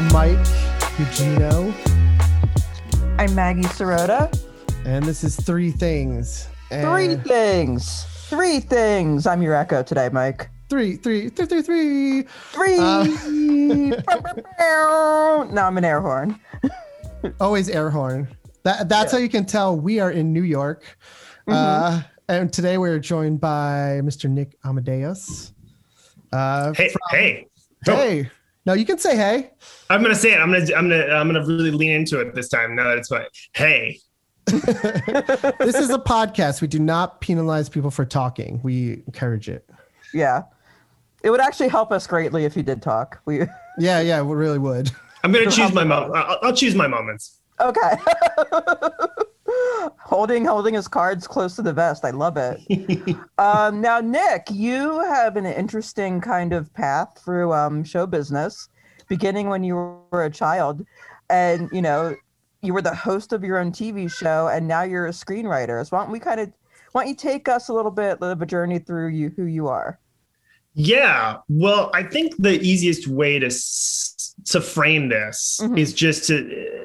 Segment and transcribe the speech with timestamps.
[0.00, 0.46] I'm Mike
[0.98, 1.74] Eugenio,
[3.18, 4.32] I'm Maggie Sirota.
[4.86, 6.48] and this is Three Things.
[6.70, 8.06] And Three things.
[8.30, 9.26] Three things.
[9.26, 10.48] I'm your echo today, Mike.
[10.70, 12.22] Three, three, three, three, three.
[12.22, 12.78] Three.
[12.78, 13.04] Uh.
[15.52, 16.40] now I'm an air horn.
[17.40, 18.26] Always air horn.
[18.62, 20.96] That, that's how you can tell we are in New York.
[21.46, 21.52] Mm-hmm.
[21.52, 24.30] Uh, and today we're joined by Mr.
[24.30, 25.52] Nick Amadeus.
[26.32, 27.46] Uh, Hey, hey.
[27.86, 28.30] Oh, hey.
[28.66, 29.50] No, you can say hey.
[29.88, 30.38] I'm gonna say it.
[30.38, 32.76] I'm gonna I'm gonna I'm gonna really lean into it this time.
[32.76, 33.98] Now that it's my hey.
[34.46, 36.60] This is a podcast.
[36.60, 38.60] We do not penalize people for talking.
[38.62, 39.68] We encourage it.
[40.12, 40.42] Yeah.
[41.22, 43.20] It would actually help us greatly if you did talk.
[43.26, 43.40] We
[43.78, 44.90] Yeah, yeah, we really would.
[45.22, 47.40] I'm gonna choose my mo- I'll, I'll choose my moments.
[47.60, 47.92] okay.
[49.98, 52.04] holding holding his cards close to the vest.
[52.04, 53.16] I love it.
[53.38, 58.68] um, now, Nick, you have an interesting kind of path through um, show business,
[59.08, 59.74] beginning when you
[60.10, 60.84] were a child,
[61.28, 62.14] and you know
[62.62, 65.86] you were the host of your own TV show, and now you're a screenwriter.
[65.86, 66.52] So why don't we kind of
[66.92, 69.68] why don't you take us a little bit of a journey through you who you
[69.68, 69.98] are?
[70.74, 71.38] Yeah.
[71.48, 73.50] Well, I think the easiest way to
[74.46, 75.78] to frame this Mhm.
[75.78, 76.36] is just to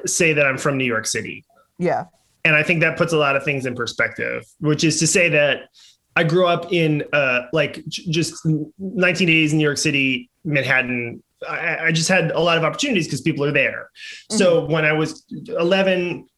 [0.02, 1.44] uh, say that I'm from New York City.
[1.78, 2.04] Yeah.
[2.46, 5.28] And I think that puts a lot of things in perspective, which is to say
[5.30, 5.68] that
[6.14, 11.24] I grew up in uh, like just 1980s New York City, Manhattan.
[11.46, 13.90] I, I just had a lot of opportunities because people are there.
[14.30, 16.28] So when I was 11,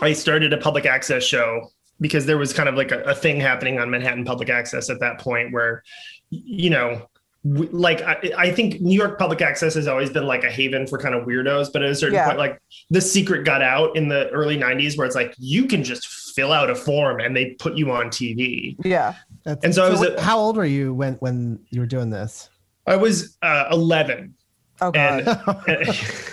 [0.00, 1.68] I started a public access show
[2.00, 5.00] because there was kind of like a, a thing happening on Manhattan Public Access at
[5.00, 5.82] that point where,
[6.30, 7.08] you know,
[7.44, 10.98] like I, I think New York public access has always been like a haven for
[10.98, 12.26] kind of weirdos, but at a certain Yeah.
[12.26, 15.84] point, like the secret got out in the early 90s where it's like you can
[15.84, 18.76] just fill out a form and they put you on TV.
[18.84, 19.14] Yeah.
[19.44, 21.86] That's, And so I was what- at- how old were you when when you were
[21.86, 22.50] doing this?
[22.86, 24.34] I was uh, 11,
[24.80, 25.26] Oh God.
[25.68, 25.72] and,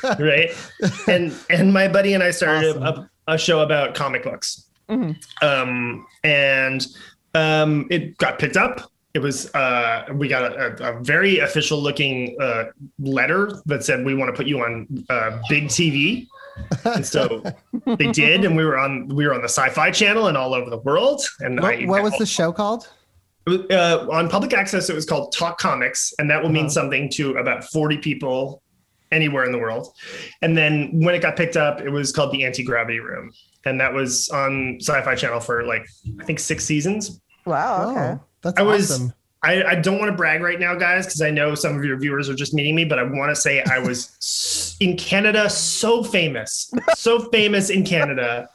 [0.20, 0.50] right?
[1.08, 3.10] And and my buddy and I started Awesome.
[3.28, 4.70] a, a show about comic books.
[4.90, 5.16] Mhm.
[5.42, 6.86] Um, and
[7.34, 8.92] um, it got picked up.
[9.16, 12.66] It was uh, we got a, a, a very official looking uh,
[13.00, 16.28] letter that said we want to put you on uh, big TV.
[16.84, 17.42] And so
[17.86, 20.70] they did, and we were on we were on the Sci-Fi Channel and all over
[20.70, 21.22] the world.
[21.40, 22.90] And what, I, what was the show called?
[23.48, 24.90] uh, on public access?
[24.90, 26.70] It was called Talk Comics, and that will mean Uh-huh.
[26.80, 28.62] something to about forty people
[29.12, 29.94] anywhere in the world.
[30.42, 33.32] And then when it got picked up, it was called the Anti Gravity Room,
[33.66, 35.86] and that was on Sci-Fi Channel for like
[36.20, 37.22] I think six seasons.
[37.46, 37.92] Wow.
[37.92, 38.02] Okay.
[38.02, 39.12] Oh, that's I was-
[39.44, 41.98] I, I don't want to brag right now, guys, because I know some of your
[42.00, 46.04] viewers are just meeting me, but I want to say I was in Canada so
[46.04, 48.50] famous, so famous in Canada.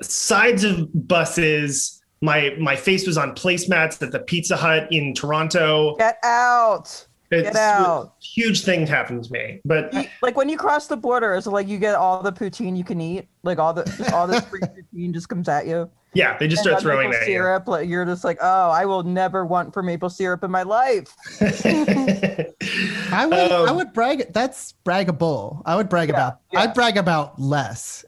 [0.00, 2.00] Sides of buses.
[2.22, 5.94] My my face was on placemats at the Pizza Hut in Toronto.
[5.96, 7.06] Get out.
[7.30, 8.14] It's out.
[8.22, 9.92] huge things happen to me, but
[10.22, 12.84] like when you cross the border, is it like you get all the poutine you
[12.84, 13.28] can eat?
[13.42, 14.60] Like all the just all this free
[14.94, 15.90] poutine just comes at you.
[16.14, 17.22] yeah, they just And start throwing maple that.
[17.22, 17.34] at you.
[17.34, 17.68] syrup.
[17.68, 21.14] Like you're just like, oh, I will never want for maple syrup in my life.
[21.40, 24.32] I would I Um, would brag.
[24.32, 25.62] That's braggable.
[25.66, 26.40] I would brag Yeah, about.
[26.52, 26.60] yeah.
[26.60, 28.04] I'd brag about less.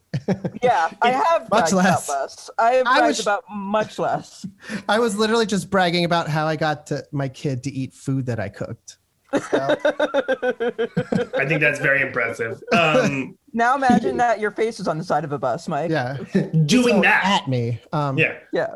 [0.63, 2.09] Yeah, I have Much bragged about less.
[2.09, 2.51] less.
[2.59, 4.47] I have I bragged was- about much less.
[4.89, 8.27] I was literally just bragging about how I got to my kid to eat food
[8.27, 8.99] that I cooked.
[9.33, 9.77] So,
[11.37, 12.63] I think that's very impressive.
[12.73, 15.91] Um, Now imagine that your face is on the side of a bus, Mike.
[15.91, 16.17] yeah,
[16.67, 17.81] doing So that, at me.
[17.93, 18.39] Um, yeah.
[18.53, 18.69] Yeah.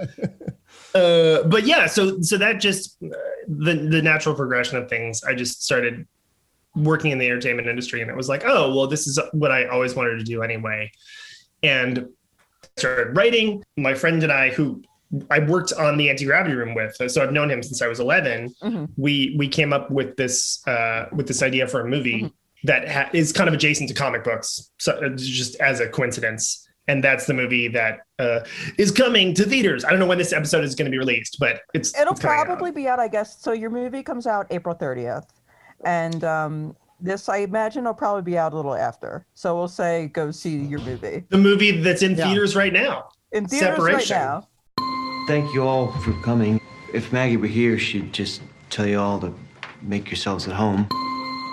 [0.94, 3.08] uh, but yeah, so so that just uh,
[3.48, 5.22] the the natural progression of things.
[5.24, 6.06] I just started
[6.74, 9.66] working in the entertainment industry, and it was like, oh well, this is what I
[9.66, 10.90] always wanted to do anyway,
[11.62, 12.08] and
[12.76, 13.62] started writing.
[13.76, 14.82] My friend and I, who
[15.30, 18.00] I worked on the anti gravity room with, so I've known him since I was
[18.00, 18.54] 11.
[18.62, 18.88] Mhm.
[18.96, 22.32] We we came up with this uh, with this idea for a movie Mhm.
[22.64, 26.66] that ha- is kind of adjacent to comic books, so uh, just as a coincidence.
[26.88, 28.40] And that's the movie that uh,
[28.76, 29.84] is coming to theaters.
[29.84, 32.20] I don't know when this episode is going to be released, but it's It'll it's
[32.20, 32.46] coming out.
[32.46, 33.40] probably be out, I guess.
[33.40, 35.26] So your movie comes out April 30th.
[35.84, 39.24] And um, this, I imagine, will probably be out a little after.
[39.34, 41.22] So we'll say go see your movie.
[41.28, 42.26] the movie that's in Yeah.
[42.26, 43.08] theaters right now.
[43.30, 44.16] In theaters Separation.
[44.16, 44.48] right now.
[45.26, 46.60] Thank you all for coming.
[46.92, 49.32] If Maggie were here, she'd just tell you all to
[49.80, 50.88] make yourselves at home.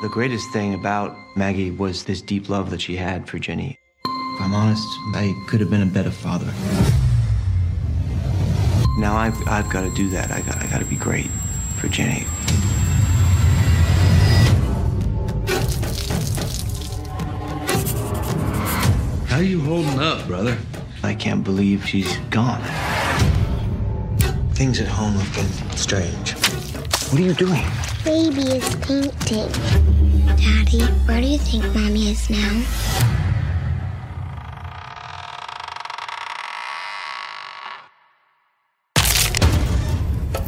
[0.01, 3.77] The greatest thing about Maggie was this deep love that she had for Jenny.
[4.05, 6.51] If I'm honest, I could have been a better father.
[8.97, 10.31] Now I've, I've got to do that.
[10.31, 11.29] I got, I got to be great
[11.77, 12.25] for Jenny.
[19.27, 20.57] How you holding up, brother?
[21.03, 22.63] I can't believe she's gone.
[24.59, 26.33] Things at home have been strange.
[26.33, 27.63] What are you doing?
[28.03, 29.49] Baby is painting.
[30.35, 32.61] Daddy, where do you think Mommy is now?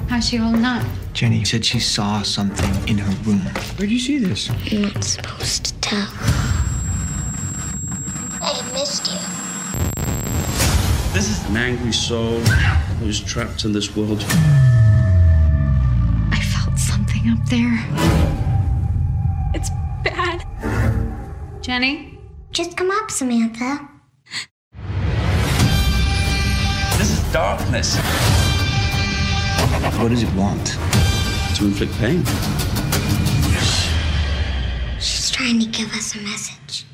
[0.10, 0.86] How's she holding up?
[1.14, 3.40] Jenny said she saw something in her room.
[3.78, 4.50] Where'd you see this?
[4.50, 6.10] I'm not supposed to tell.
[8.42, 9.20] I missed you.
[11.14, 12.40] This is an angry soul
[13.00, 14.24] who's trapped in this world.
[16.32, 17.78] I felt something up there.
[19.54, 19.70] It's
[20.02, 20.46] bad.
[21.62, 22.18] Jenny?
[22.52, 23.86] Just come up, Samantha.
[26.98, 27.98] This is darkness.
[30.00, 30.78] What does it want?
[31.58, 32.24] To inflict pain.
[35.02, 36.86] She's trying to give us a message.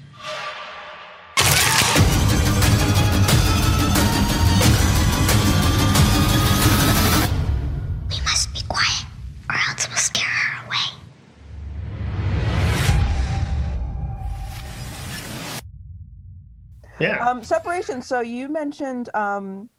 [16.99, 17.27] Yeah.
[17.27, 18.01] Um, separation.
[18.01, 19.69] So you mentioned um,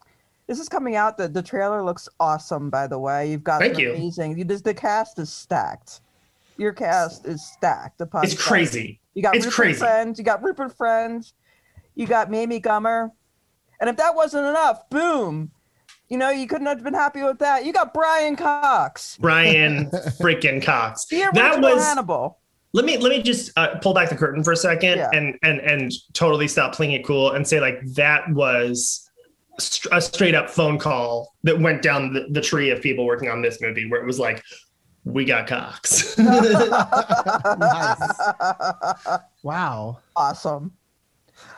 [0.47, 1.17] this is coming out.
[1.17, 2.69] The the trailer looks awesome.
[2.69, 3.93] By the way, you've got Thank you.
[3.93, 4.37] amazing.
[4.37, 6.01] You, this, the cast is stacked.
[6.57, 8.01] Your cast is stacked.
[8.01, 8.47] upon it's stacked.
[8.47, 8.99] crazy.
[9.13, 9.79] You got It's Rupert crazy.
[9.79, 10.19] Friends.
[10.19, 11.33] You got Rupert Friends.
[11.95, 13.11] You got Mamie Gummer.
[13.81, 15.51] And if that wasn't enough, boom.
[16.09, 17.65] You know, you couldn't have been happy with that.
[17.65, 19.17] You got Brian Cox.
[19.21, 19.85] Brian
[20.19, 21.05] freaking Cox.
[21.05, 22.39] The original That was Hannibal.
[22.73, 25.09] Let me let me just uh, pull back the curtain for a second Yeah.
[25.13, 29.09] and and and totally stop playing it cool and say like that was
[29.59, 33.29] st- a straight up phone call that went down the, the tree of people working
[33.29, 34.43] on this movie where it was like
[35.05, 36.15] we got Cox.
[36.17, 38.09] nice.
[39.43, 39.99] Wow.
[40.15, 40.71] awesome.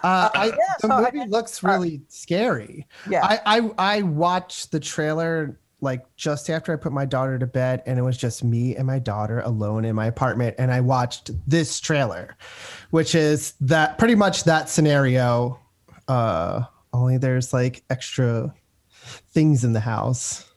[0.04, 2.88] Uh, I, yeah, the so I movie meant- looks really scary.
[3.10, 3.25] Yeah.
[3.25, 7.83] I, I I watched the trailer like just after I put my daughter to bed,
[7.86, 11.31] and it was just me and my daughter alone in my apartment, and I watched
[11.50, 12.38] this trailer,
[12.92, 15.60] which is that pretty much that scenario.
[16.07, 16.63] Uh,
[16.94, 18.54] only there's like extra
[19.33, 20.48] things in the house.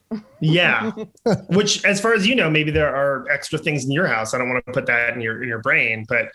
[0.41, 0.93] yeah.
[1.49, 4.35] Which as far as you know, maybe there are extra things in your house.
[4.35, 6.29] I don't want to put that in your in your brain, but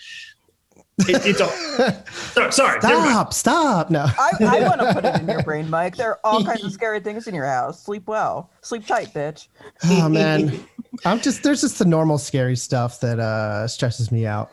[1.07, 2.03] it, it's a
[2.33, 2.81] sorry, sorry.
[2.81, 3.33] Stop!
[3.33, 3.89] Stop!
[3.89, 4.05] No.
[4.07, 5.95] I, I want to put it in your brain, Mike.
[5.95, 7.81] There are all kinds of scary things in your house.
[7.83, 8.49] Sleep well.
[8.61, 9.47] Sleep tight, bitch.
[9.85, 10.59] oh man
[11.05, 14.49] i'm just there's just the normal scary stuff that uh stresses me out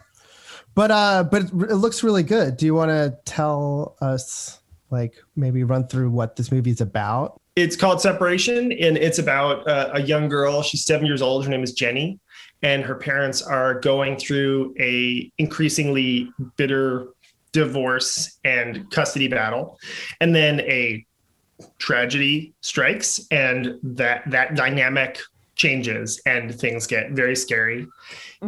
[0.75, 4.61] but uh but it, it looks really good do you want to tell us
[4.91, 9.67] like maybe run through what this movie is about It's called Separation, and it's about
[9.67, 10.63] uh, a young girl.
[10.63, 11.43] She's seven years old.
[11.45, 12.21] Her name is Jenny,
[12.67, 17.07] and her parents are going through a increasingly bitter
[17.53, 19.79] divorce and custody battle,
[20.21, 21.07] and then a
[21.79, 25.21] tragedy strikes, and that that dynamic
[25.55, 27.87] changes, and things get very scary.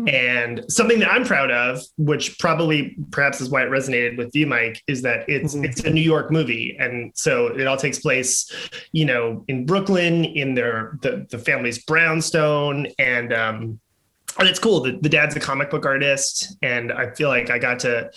[0.06, 4.46] And something that I'm proud of, which probably perhaps is why it resonated with you,
[4.46, 5.64] Mike, is that it's Mhm.
[5.64, 8.52] it's a New York movie, and so it all takes place,
[8.92, 13.80] you know, in Brooklyn, in their the the family's brownstone, and um,
[14.38, 14.80] and it's cool.
[14.80, 18.10] The, the dad's a comic book artist, and I feel like I got to.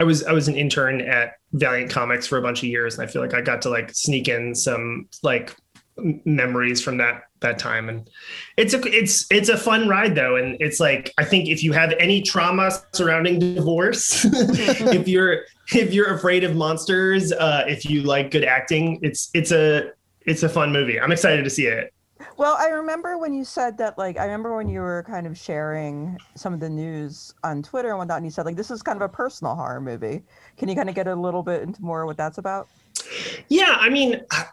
[0.00, 3.08] I was I was an intern at Valiant Comics for a bunch of years, and
[3.08, 5.54] I feel like I got to like sneak in some like
[5.96, 8.10] memories from that that time and
[8.56, 11.72] it's a it's it's a fun ride though and it's like i think if you
[11.72, 18.02] have any trauma surrounding divorce if you're if you're afraid of monsters uh if you
[18.02, 19.90] like good acting it's it's a
[20.22, 21.93] it's a fun movie i'm excited to see it
[22.36, 25.38] Well, I remember when you said that, like, I remember when you were kind of
[25.38, 28.82] sharing some of the news on Twitter and whatnot, and you said, like, this is
[28.82, 30.22] kind of a personal horror movie.
[30.56, 32.68] Can you kind of get a little bit into more what that's about?
[33.48, 34.46] Yeah, I mean, I-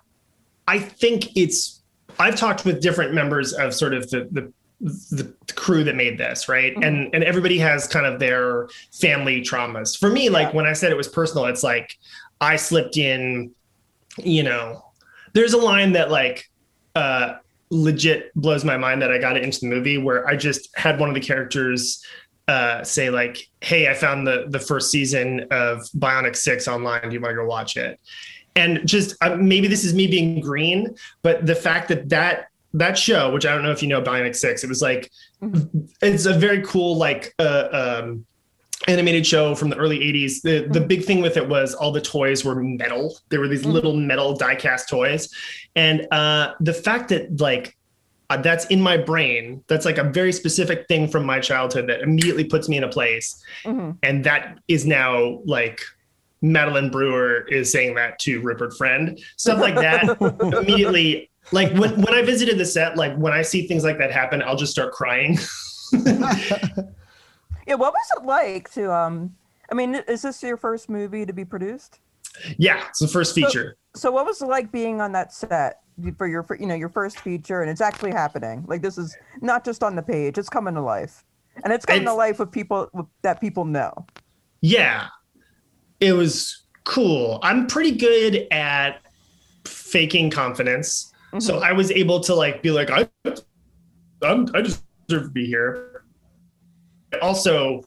[0.67, 1.81] I think it's.
[2.19, 4.53] I've talked with different members of sort of the the
[5.11, 6.73] the crew that made this, right?
[6.81, 9.97] And and everybody has kind of their family traumas.
[9.97, 11.97] For me, like when I said it was personal, it's like
[12.39, 13.51] I slipped in,
[14.17, 14.85] you know,
[15.33, 16.49] there's a line that like
[16.95, 17.35] uh
[17.71, 20.99] legit blows my mind that I got it into the movie where I just had
[20.99, 22.03] one of the characters
[22.47, 27.09] uh say like, "Hey, I found the the first season of Bionic 6 online.
[27.09, 27.99] Do you want to go watch it?"
[28.55, 32.97] and just uh, maybe this is me being green, but the fact that that that
[32.97, 35.11] show, which I don't know if you know Bionic Six, it was like
[36.01, 38.25] it's a very cool like uh, um,
[38.87, 40.41] animated show from the early '80s.
[40.41, 43.17] The the big thing with it was all the toys were metal.
[43.29, 45.29] There were these little metal die-cast toys,
[45.75, 47.75] and uh, the fact that like
[48.29, 49.63] uh, that's in my brain.
[49.67, 52.89] That's like a very specific thing from my childhood that immediately puts me in a
[52.89, 53.97] place, Mhm.
[54.03, 55.81] and that is now like
[56.41, 59.19] Madeline Brewer is saying that to Rupert Friend.
[59.37, 60.17] Stuff like that
[60.59, 61.29] immediately.
[61.51, 64.41] Like when, when I visited the set, like when I see things like that happen,
[64.43, 65.37] I'll just start crying.
[67.71, 69.33] Yeah, what was it like to um?
[69.71, 71.99] I mean, is this your first movie to be produced?
[72.57, 73.77] Yeah, it's the first feature.
[73.95, 75.79] So, so what was it like being on that set
[76.17, 78.65] for your, for, you know, your first feature, and it's actually happening?
[78.67, 81.23] Like this is not just on the page; it's coming to life,
[81.63, 82.89] and it's coming It's- to life with people
[83.21, 83.93] that people know.
[84.59, 85.07] yeah
[86.01, 89.01] it was cool i'm pretty good at
[89.65, 93.07] faking confidence so i was able to like be like i
[94.23, 95.90] I'm, i deserve to be here
[97.21, 97.83] also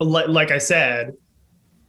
[0.00, 1.14] like, like i said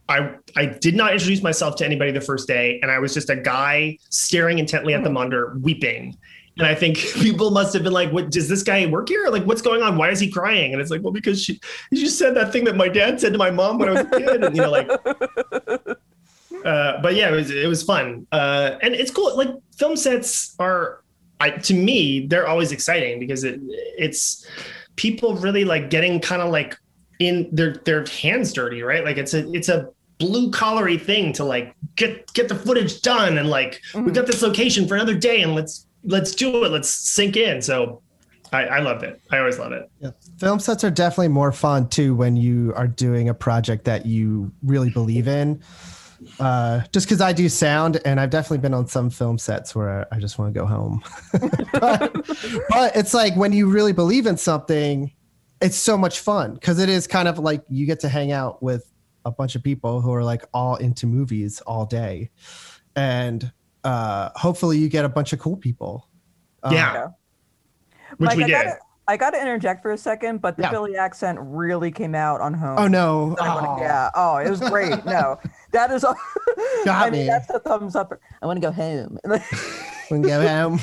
[0.08, 3.30] I, I did not introduce myself to anybody the first day, and I was just
[3.30, 6.16] a guy staring intently at the monitor, weeping.
[6.58, 9.28] And I think people must have been like, "What does this guy work here?
[9.28, 9.96] Like, what's going on?
[9.96, 11.60] Why is he crying?" And it's like, "Well, because she,
[11.94, 14.10] she said that thing that my dad said to my mom when I was a
[14.10, 14.90] kid." And, you know, like,
[16.66, 19.34] uh, but yeah, it was it was fun, uh, and it's cool.
[19.36, 21.02] Like, film sets are,
[21.40, 24.46] I, to me, they're always exciting because it it's
[24.96, 26.78] people really like getting kind of like
[27.18, 29.04] in their their hands dirty, right?
[29.04, 33.38] Like, it's a it's a blue collary thing to like get get the footage done
[33.38, 34.12] and like we've mm-hmm.
[34.12, 38.00] got this location for another day and let's let's do it let's sink in so
[38.52, 40.10] I, I loved it i always love it Yeah.
[40.42, 44.50] Film sets are definitely more fun too when you are doing a project that you
[44.64, 45.62] really believe in.
[46.42, 50.08] Uh, just because I do sound, and I've definitely been on some film sets where
[50.12, 51.04] I just want to go home.
[51.72, 52.12] but,
[52.68, 55.12] but it's like when you really believe in something,
[55.60, 58.60] it's so much fun because it is kind of like you get to hang out
[58.60, 58.90] with
[59.24, 62.28] a bunch of people who are like all into movies all day,
[62.96, 63.52] and
[63.84, 66.08] uh, hopefully you get a bunch of cool people.
[66.64, 67.06] Um, yeah Yeah.
[68.16, 68.78] which Mike, we I did Gotta,
[69.08, 70.70] I got to interject for a second, but the Yeah.
[70.70, 72.76] Philly accent really came out on home.
[72.78, 73.36] Oh no!
[73.40, 74.10] I wanna- Yeah.
[74.14, 75.04] Oh, it was great.
[75.04, 75.38] No,
[75.72, 76.02] that is.
[76.02, 76.16] Got
[76.86, 77.26] I mean, me.
[77.26, 78.12] that's a thumbs up.
[78.40, 79.18] I want to go home.
[80.10, 80.78] We can go home.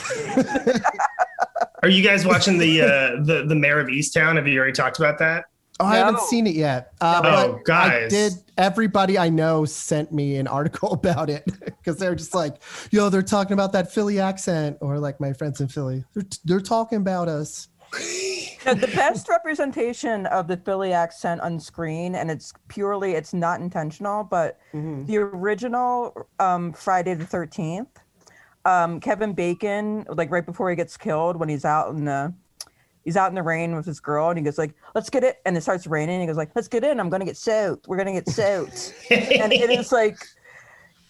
[1.83, 2.87] are you guys watching the uh
[3.23, 5.45] the the mare of easttown have you already talked about that
[5.81, 6.91] Oh, I haven't seen it yet.
[6.99, 8.05] Uh, Oh, but guys.
[8.05, 8.33] I did.
[8.57, 12.55] Everybody I know sent me an article about it because they're just like,
[12.91, 16.59] "Yo, they're talking about that Philly accent," or like my friends in Philly, they're, they're
[16.59, 17.69] talking about us.
[18.65, 23.61] No, the best representation of the Philly accent on screen, and it's purely, it's not
[23.61, 24.59] intentional, but
[25.05, 27.87] the original um, Friday the 13th,
[28.65, 32.33] um, Kevin Bacon, like right before he gets killed, when he's out in the,
[33.05, 35.37] he's out in the rain with his girl, and he goes like, "Let's get it,"
[35.45, 36.15] and it starts raining.
[36.15, 36.99] and He goes like, "Let's get in.
[36.99, 37.87] I'm gonna get soaked.
[37.87, 40.17] We're gonna get soaked." and it is like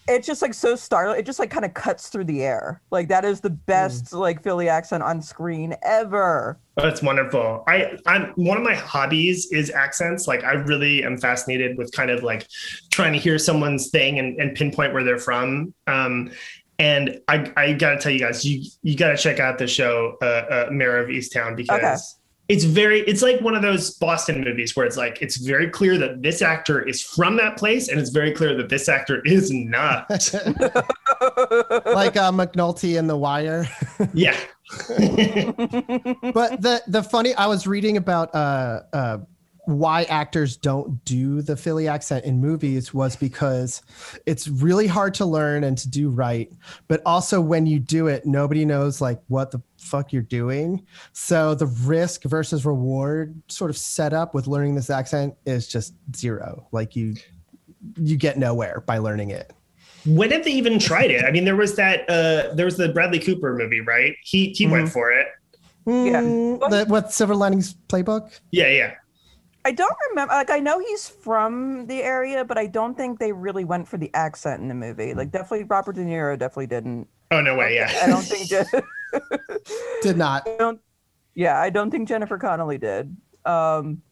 [0.08, 3.08] it's just like so startling it just like kind of cuts through the air like
[3.08, 7.64] that is the best like philly accent on screen ever That's wonderful.
[7.66, 10.26] I I'm one of my hobbies is accents.
[10.26, 12.46] Like I really am fascinated with kind of like
[12.90, 15.74] trying to hear someone's thing and, and pinpoint where they're from.
[15.86, 16.30] Um,
[16.78, 20.24] and I I gotta tell you guys, you you gotta check out the show uh,
[20.24, 21.96] uh, Mare of Easttown because Okay.
[22.50, 25.96] It's very it's like one of those Boston movies where it's like it's very clear
[25.96, 29.52] that this actor is from that place and it's very clear that this actor is
[29.52, 30.10] not.
[30.10, 30.32] like
[32.16, 33.68] uh, McNulty in The Wire.
[34.12, 34.36] yeah.
[36.32, 39.18] but the the funny, I was reading about uh, uh,
[39.78, 43.82] why actors don't do the Philly accent in movies was because
[44.26, 46.52] it's really hard to learn and to do right.
[46.88, 50.84] But also, when you do it, nobody knows like what the fuck you're doing.
[51.12, 56.66] So the risk versus reward sort of setup with learning this accent is just zero.
[56.72, 57.14] Like you
[57.96, 59.52] you get nowhere by learning it.
[60.04, 61.24] when have they even tried it?
[61.24, 64.16] I mean, there was that uh there was the Bradley Cooper movie, right?
[64.22, 65.28] He he went for it.
[65.86, 66.20] Yeah.
[66.20, 68.38] Mm, the, what Silver Linings Playbook?
[68.50, 68.94] Yeah, yeah.
[69.64, 73.32] I don't remember like i know he's from the area but i don't think they
[73.32, 75.14] really went for the accent in the movie.
[75.14, 77.08] Like definitely robert de niro definitely didn't.
[77.30, 77.92] Oh no way, yeah.
[78.02, 78.64] i don't think Je-
[80.02, 80.48] Did not.
[80.48, 80.80] I don't
[81.34, 83.16] yeah i don't think jennifer connelly did.
[83.44, 84.02] Um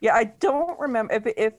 [0.00, 1.54] yeah i don't remember if if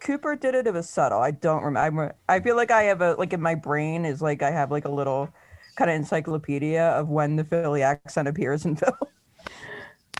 [0.00, 1.20] cooper did it it was subtle.
[1.20, 4.42] I don't remember i feel like i have a like in my brain is like
[4.42, 5.28] i have like a little
[5.76, 8.92] kind of encyclopedia of when the philly accent appears in film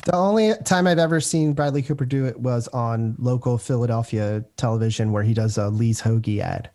[0.04, 5.12] The only time I've ever seen Bradley Cooper do it was on local Philadelphia television
[5.12, 6.70] where he does a Lee's Hoagie ad.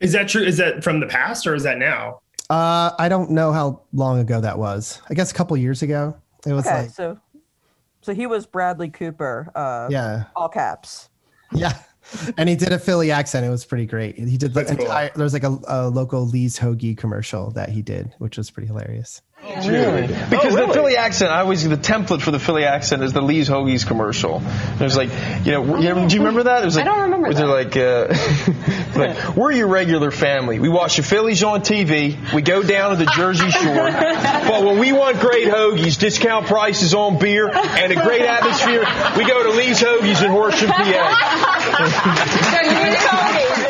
[0.00, 0.42] Is that true?
[0.42, 2.20] Is that from the past or is that now?
[2.50, 5.00] Uh, I don't know how long ago that was.
[5.08, 6.16] I guess a couple years ago.
[6.46, 7.18] It was okay like, so
[8.00, 11.10] so he was bradley cooper uh yeah, all caps
[11.52, 11.78] yeah.
[12.36, 13.46] And he did a Philly accent.
[13.46, 14.18] It was pretty great.
[14.18, 14.80] He did the That's cool.
[14.80, 15.10] entire.
[15.14, 18.66] There was like a, a local Lee's Hoagie commercial that he did, which was pretty
[18.66, 19.22] hilarious.
[19.56, 20.06] Really?
[20.06, 23.48] Because the Philly accent, I always the template for the Philly accent is the Lee's
[23.48, 24.40] Hoagies commercial.
[24.78, 25.10] There's like,
[25.44, 26.60] you know, you ever- do you remember that?
[26.60, 28.08] There's like, I don't remember was there like, uh,
[28.94, 30.58] But we're your regular family.
[30.58, 32.16] We watch the Phillies on TV.
[32.34, 33.90] We go down to the Jersey Shore.
[33.90, 38.84] But when we want great hoagies, discount prices on beer, and a great atmosphere,
[39.16, 40.82] we go to Lee's Hoagies in Horsham, PA.
[41.78, 43.69] But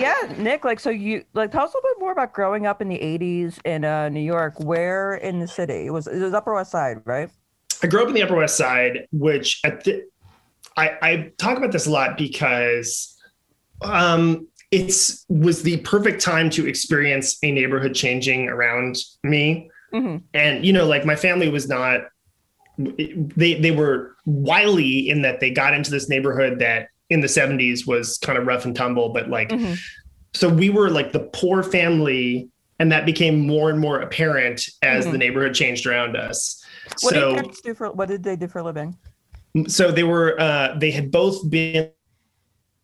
[0.00, 2.80] yeah, Nick, like so you like tell us a little bit more about growing up
[2.80, 4.58] in the '80s in uh, New York.
[4.60, 5.86] Where in the city?
[5.86, 7.30] It was it was Upper West Side, right?
[7.82, 10.04] I grew up in the Upper West Side, which at the,
[10.76, 13.16] I, I talk about this a lot because
[13.82, 19.70] um, it's was the perfect time to experience a neighborhood changing around me.
[19.92, 20.18] Mm-hmm.
[20.34, 22.02] And you know, like my family was not
[22.78, 27.86] they they were wily in that they got into this neighborhood that in the 70s
[27.86, 29.74] was kind of rough and tumble, but like Mm-hmm.
[30.32, 32.48] so we were like the poor family
[32.78, 35.12] and that became more and more apparent as Mhm.
[35.12, 36.64] the neighborhood changed around us.
[37.02, 38.96] What did so parents do for what did they do for a living?
[39.66, 41.90] so they were uh they had both been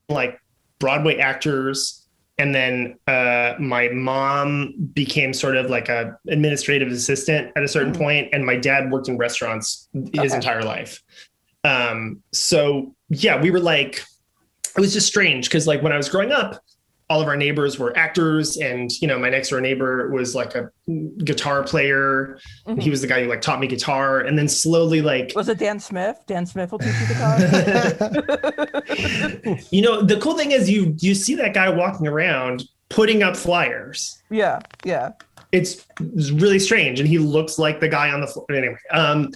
[0.09, 0.39] like
[0.81, 2.03] broadway actors
[2.39, 7.93] and then uh my mom became sort of like a administrative assistant at a certain
[7.93, 7.99] Mhm.
[7.99, 10.35] point, and my dad worked in restaurants his Okay.
[10.35, 11.01] entire life
[11.65, 14.03] um so yeah we were like
[14.77, 16.63] it was just strange because like when i was growing up
[17.09, 20.55] all of our neighbors were actors and you know my next door neighbor was like
[20.57, 20.69] a
[21.25, 22.83] guitar player Mhm.
[22.83, 25.59] he was the guy who like taught me guitar and then slowly like Was it
[25.59, 26.19] Dan Smith?
[26.27, 27.39] Dan Smith will teach you guitar.
[29.71, 33.37] you know the cool thing is you you see that guy walking around putting up
[33.37, 35.11] flyers yeah, yeah.
[35.53, 39.31] it's, it's really strange and he looks like the guy on the floor anyway um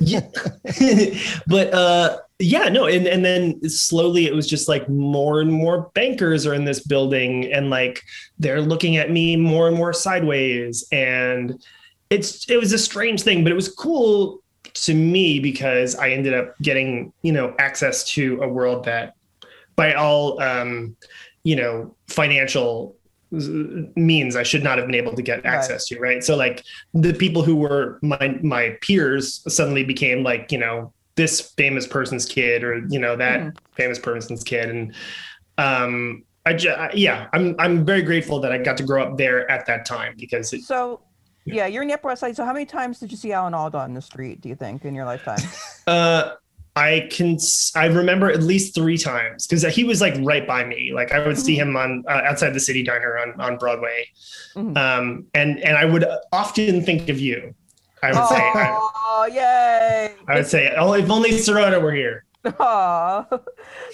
[0.00, 0.20] yeah.
[1.46, 5.90] but uh yeah no and and then slowly it was just like more and more
[5.94, 8.02] bankers are in this building and like
[8.38, 11.64] they're looking at me more and more sideways and
[12.10, 14.42] it's it was a strange thing but it was cool
[14.74, 19.14] to me because i ended up getting you know access to a world that
[19.76, 20.96] by all um
[21.44, 22.96] you know financial
[23.96, 25.54] means I should not have been able to get Right.
[25.54, 26.22] access to, right?
[26.22, 31.40] So like the people who were my my peers suddenly became like, you know, this
[31.56, 33.56] famous person's kid or you know that Mhm.
[33.76, 34.94] famous person's kid and
[35.58, 39.50] um I ju- yeah, I'm I'm very grateful that I got to grow up there
[39.50, 41.00] at that time because it, So,
[41.46, 42.36] yeah, you're in the Upper West Side.
[42.36, 44.42] So, how many times did you see Alan Alda on the street?
[44.42, 45.38] Do you think in your lifetime?
[45.86, 46.32] uh
[46.76, 47.38] I can
[47.76, 50.92] I remember at least three times because he was like right by me.
[50.92, 54.06] Like I would see him on uh, outside the City Diner on on Broadway,
[54.56, 54.76] Mhm.
[54.76, 57.54] um, and and I would often think of you.
[58.04, 58.50] I would say.
[59.16, 60.14] Oh, yay!
[60.28, 62.24] I would say, oh, if only Sirota were here.
[62.44, 63.26] Aw.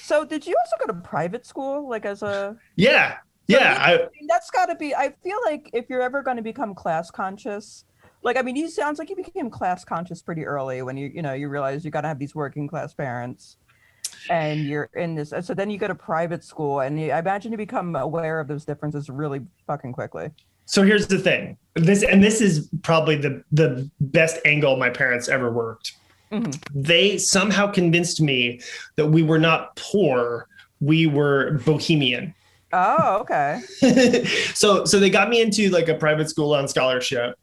[0.02, 2.56] So, did you also go to private school, like as a?
[2.74, 3.76] Yeah, yeah.
[3.80, 4.94] I, I mean, that's got to be.
[4.94, 7.84] I feel like if you're ever going to become class conscious,
[8.22, 11.22] like I mean, you sounds like you became class conscious pretty early when you you
[11.22, 13.58] know you realize you got to have these working class parents,
[14.28, 15.32] and you're in this.
[15.42, 18.48] So then you go to private school, and you, I imagine you become aware of
[18.48, 20.30] those differences really fucking quickly.
[20.70, 21.56] So here's the thing.
[21.74, 25.92] This and this is probably the the best angle my parents ever worked.
[26.32, 26.56] Mhm.
[26.72, 28.60] They somehow convinced me
[28.96, 30.46] that we were not poor,
[30.80, 32.32] we were bohemian.
[32.72, 33.60] Oh, okay.
[34.54, 37.34] so so they got me into like a private school on scholarship.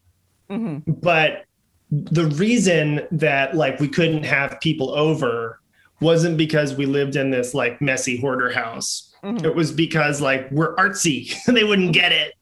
[0.49, 1.43] hmm but
[1.91, 5.59] the reason that like we couldn't have people over
[5.99, 9.43] wasn't because we lived in this like messy hoarder house Mhm.
[9.43, 12.33] it was because like we're artsy and they wouldn't get it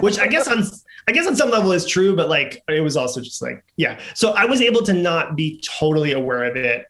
[0.00, 0.62] which i guess on
[1.08, 3.98] i guess on some level is true but like it was also just like yeah
[4.14, 6.86] so i was able to not be totally aware of it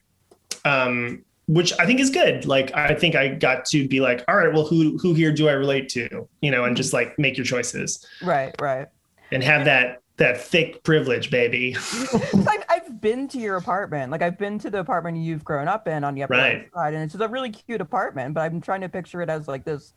[0.65, 4.35] um which i think is good like i think i got to be like all
[4.37, 7.37] right well who who here do i relate to you know and just like make
[7.37, 8.87] your choices Right, right.
[9.31, 11.75] and have that that thick privilege baby
[12.13, 14.11] I've, I've been to your apartment.
[14.11, 16.67] Like I've been to the apartment you've grown up in on the upper Right.
[16.73, 18.33] Side, and it's a really cute apartment.
[18.33, 19.93] But I'm trying to picture it as like this.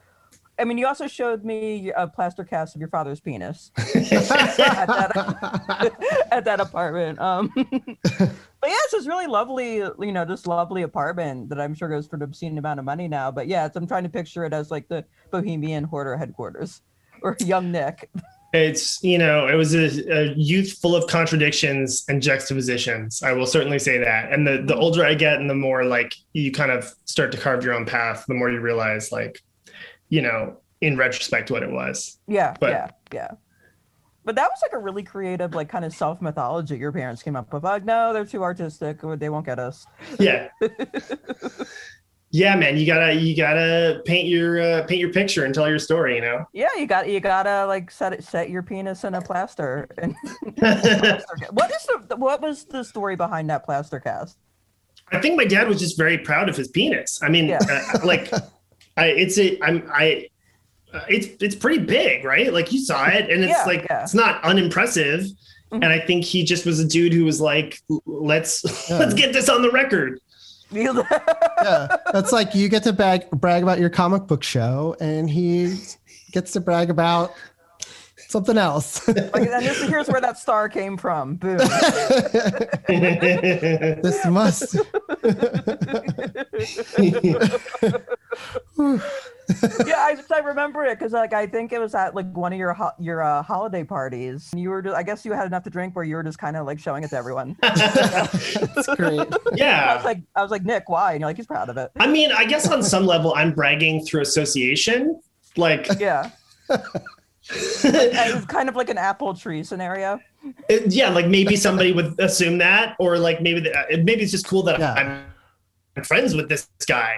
[0.61, 3.87] I mean, you also showed me a plaster cast of your father's penis at,
[4.59, 7.18] that, at that apartment.
[7.18, 7.70] Um, but
[8.20, 12.16] yeah, it's this really lovely, you know, this lovely apartment that I'm sure goes for
[12.16, 13.31] an obscene amount of money now.
[13.31, 16.83] But yeah, it's, I'm trying to picture it as like the Bohemian Hoarder headquarters
[17.23, 18.11] or Young Nick.
[18.53, 23.46] it's you know it was a, a youth full of contradictions and juxtapositions i will
[23.46, 26.73] certainly say that and the the older i get and the more like you kind
[26.73, 29.40] of start to carve your own path the more you realize like
[30.11, 33.31] you know in retrospect what it was Yeah, But- yeah, yeah.
[34.23, 37.37] But that was like a really creative, like kind of self mythology your parents came
[37.37, 37.64] up with.
[37.64, 39.87] Like, no, they're too artistic, they won't get us.
[40.18, 40.49] yeah
[42.33, 45.79] yeah man you gotta you gotta paint your uh, paint your picture and tell your
[45.81, 49.14] story you know Yeah, you got you gotta like set it, set your penis in
[49.14, 49.88] a plaster.
[49.99, 50.14] And
[51.51, 54.38] what is the what was the story behind that plaster cast?
[55.11, 57.18] I think my dad was just very proud of his penis.
[57.23, 57.59] I mean, Yeah.
[57.68, 58.31] uh, like,
[58.96, 60.29] I, it's a, I'm, I,
[60.92, 62.53] uh, it's it's pretty big, right?
[62.53, 64.03] Like you saw it, and it's Yeah, like yeah.
[64.03, 65.20] it's not unimpressive.
[65.72, 65.85] Mhm.
[65.85, 68.98] And I think he just was a dude who was like, let's Yeah.
[68.98, 70.20] let's get this on the record.
[70.72, 75.76] yeah, that's like you get to brag brag about your comic book show, and he
[76.33, 77.35] gets to brag about
[78.31, 79.07] something else.
[79.09, 81.37] like, and this, here's where that star came from.
[81.37, 81.59] Boom.
[84.03, 84.75] this must.
[89.87, 92.59] yeah, I, I remember it because like I think it was at like one of
[92.59, 94.49] your ho- your uh, holiday parties.
[94.53, 96.38] and You were, just, I guess, you had enough to drink where you were just
[96.38, 97.57] kind of like showing it to everyone.
[97.62, 99.21] That's great.
[99.21, 100.01] I was yeah.
[100.05, 101.12] like, I was like, Nick, why?
[101.12, 101.90] And you're like, he's proud of it.
[101.99, 105.21] I mean, I guess on some level, I'm bragging through association.
[105.57, 106.31] Like, Yeah,
[106.71, 106.81] and
[107.52, 110.20] it's kind of like an apple tree scenario.
[110.68, 113.72] it- yeah, like maybe somebody would assume that, or like maybe the,
[114.04, 115.22] maybe it's just cool that Yeah.
[115.96, 117.16] I'm friends with this guy.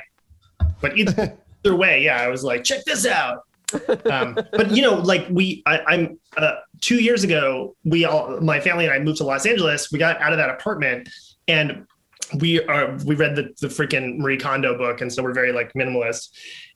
[0.80, 3.42] But either, either way, yeah, I was like, check this out.
[4.10, 8.60] Um, but you know, like we, I, I'm uh, two years ago, we all, my
[8.60, 9.90] family and I moved to Los Angeles.
[9.92, 11.08] We got out of that apartment,
[11.48, 11.86] and
[12.38, 15.72] we are we read the the freaking Marie Kondo book, and so we're very like
[15.74, 16.30] minimalist.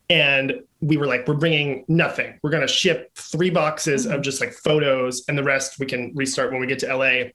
[0.08, 2.38] And we were like, we're bringing nothing.
[2.42, 6.52] We're gonna ship three boxes of just like photos, and the rest we can restart
[6.52, 7.30] when we get to LA.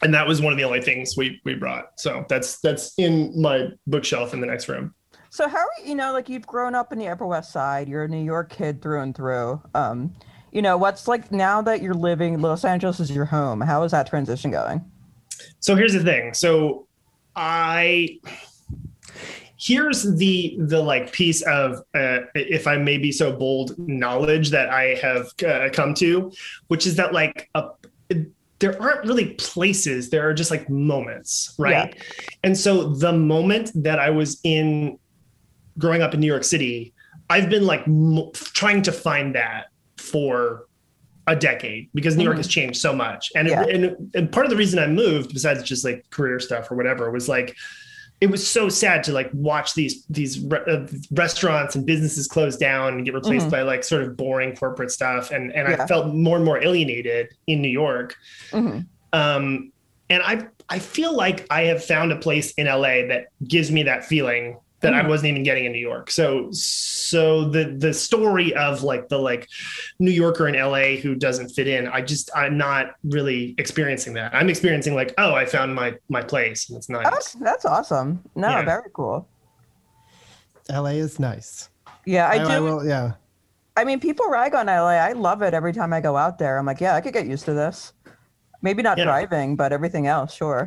[0.00, 1.98] And that was one of the only things we we brought.
[1.98, 4.94] So that's that's in my bookshelf in the next room.
[5.30, 5.90] So how are you?
[5.90, 7.88] You know, like you've grown up in the Upper West Side.
[7.88, 9.60] You're a New York kid through and through.
[9.74, 10.14] Um,
[10.52, 13.60] you know, what's like now that you're living Los Angeles is your home.
[13.60, 14.84] How is that transition going?
[15.60, 16.34] So here's the thing.
[16.34, 16.86] So
[17.36, 18.18] I
[19.60, 24.70] here's the the like piece of uh, if I may be so bold knowledge that
[24.70, 26.32] I have uh, come to,
[26.68, 27.70] which is that like a
[28.60, 30.10] there aren't really places.
[30.10, 31.96] There are just like moments right?
[32.42, 34.98] And so the moment that i was in
[35.78, 36.92] growing up in new york city
[37.30, 39.66] i've been like mo- trying to find that
[39.96, 40.66] for
[41.28, 43.30] a decade because new york has changed so much.
[43.36, 43.62] And, Yeah.
[43.62, 46.74] it, and and part of the reason i moved besides just like career stuff or
[46.74, 47.54] whatever was like
[48.20, 52.56] it was so sad to like watch these these re- uh, restaurants and businesses close
[52.56, 53.50] down and get replaced Mhm.
[53.52, 55.82] by like sort of boring corporate stuff and and Yeah.
[55.82, 58.16] i felt more and more alienated in new york
[58.50, 58.86] Mhm.
[59.12, 59.72] um,
[60.10, 63.82] and I I feel like I have found a place in LA that gives me
[63.84, 65.08] that feeling that I Mhm.
[65.08, 66.10] wasn't even getting in New York.
[66.10, 69.48] So so the the story of like the like
[69.98, 74.34] New Yorker in LA who doesn't fit in, I just I'm not really experiencing that.
[74.34, 77.04] I'm experiencing like, oh, I found my my place and it's nice.
[77.04, 78.22] That's that's awesome.
[78.36, 78.62] No, Yeah.
[78.64, 79.26] very cool.
[80.70, 81.70] LA is nice.
[82.04, 82.62] Yeah, I, do.
[82.64, 83.12] will, yeah.
[83.76, 84.96] I mean, people rag on LA.
[84.98, 86.58] I love it every time I go out there.
[86.58, 87.92] I'm like, yeah, I could get used to this.
[88.62, 89.04] Maybe not Yeah.
[89.04, 90.66] driving, but everything else, sure.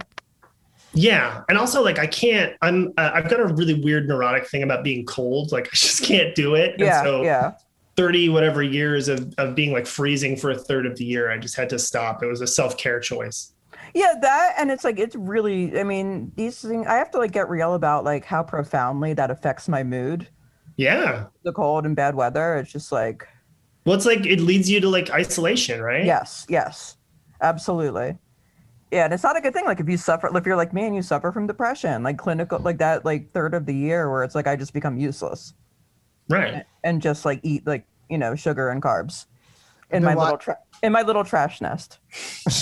[0.93, 2.55] Yeah, and also like I can't.
[2.61, 2.91] I'm.
[2.97, 5.51] Uh, I've got a really weird neurotic thing about being cold.
[5.51, 6.71] Like I just can't do it.
[6.71, 7.53] And Yeah, so yeah.
[7.97, 11.37] 30 whatever years of, of being like freezing for a third of the year i
[11.37, 13.51] just had to stop it was a self-care choice
[13.93, 17.33] Yeah, that and it's like it's really I mean, these things I have to like
[17.33, 20.29] get real about like how profoundly that affects my mood.
[20.77, 22.55] yeah The cold and bad weather.
[22.55, 23.27] It's just like
[23.85, 26.95] well it's like it leads you to like isolation right yes, yes.
[27.41, 28.17] Absolutely.
[28.91, 29.65] Yeah, and it's not a good thing.
[29.65, 32.59] Like if you suffer if you're like me and you suffer from depression, like clinical
[32.59, 35.53] like that like third of the year where it's like I just become useless
[36.29, 39.25] right and just like eat like, you know, sugar and carbs
[39.91, 41.99] in my wa- little tra- in my little trash nest.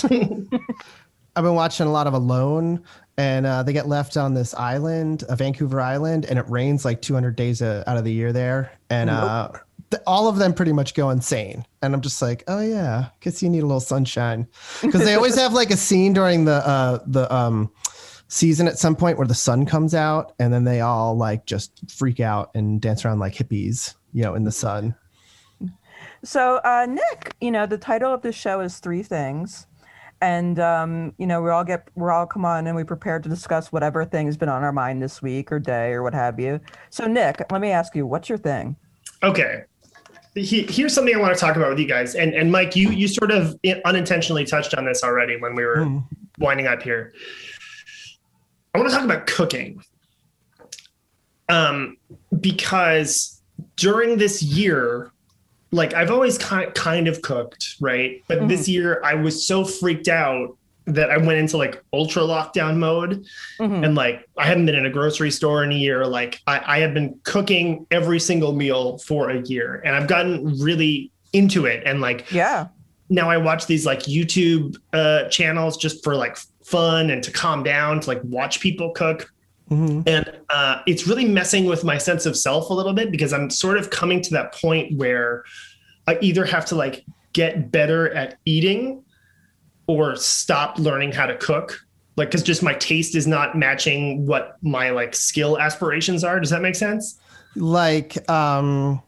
[1.36, 2.82] I've been watching a lot of Alone,
[3.16, 7.00] and uh, they get left on this island, a Vancouver island, and it rains like
[7.00, 9.50] 200 days uh, out of the year there, and uh,
[9.90, 11.64] th- all of them pretty much go insane.
[11.82, 14.46] And I'm just like, oh yeah, guess you need a little sunshine,
[14.82, 17.70] because they always have like a scene during the uh, the um,
[18.28, 21.72] season at some point where the sun comes out, and then they all like just
[21.90, 24.94] freak out and dance around like hippies, you know, in the sun.
[26.22, 29.66] So, uh, Nick, you know, the title of this show is Three Things.
[30.22, 33.26] And, um, you know, we all get, we're all come on and we prepare to
[33.26, 36.38] discuss whatever thing has been on our mind this week or day or what have
[36.38, 36.60] you.
[36.90, 38.76] So, Nick, let me ask you, what's your thing?
[39.22, 39.64] okay
[40.34, 42.90] he, here's something i want to talk about with you guys and and mike you
[42.90, 46.04] you sort of unintentionally touched on this already when we were Mm.
[46.38, 47.12] winding up here.
[48.74, 49.82] I want to talk about cooking.
[51.48, 51.96] Um
[52.40, 53.42] because
[53.76, 55.10] during this year
[55.72, 58.22] like i've always kind kind of cooked right?
[58.28, 60.56] But this year i was so freaked out
[60.94, 63.24] that i went into like ultra lockdown mode.
[63.58, 63.84] Mhm.
[63.84, 66.06] and like i haven't been in a grocery store in a year.
[66.06, 70.58] Like I, I have been cooking every single meal for a year and i've gotten
[70.60, 71.82] really into it.
[71.86, 72.66] And like Yeah.
[73.08, 77.62] now i watch these like youtube uh channels just for like fun and to calm
[77.62, 79.30] down to like watch people cook.
[79.72, 83.48] And uh, it's really messing with my sense of self a little bit because I'm
[83.50, 85.44] sort of coming to that point where
[86.08, 89.04] I either have to like get better at eating
[89.90, 91.80] or stop learning how to cook.
[92.16, 96.38] Like, because just my taste is not matching what my like skill aspirations are.
[96.38, 97.18] Does that make sense?
[97.56, 99.02] like um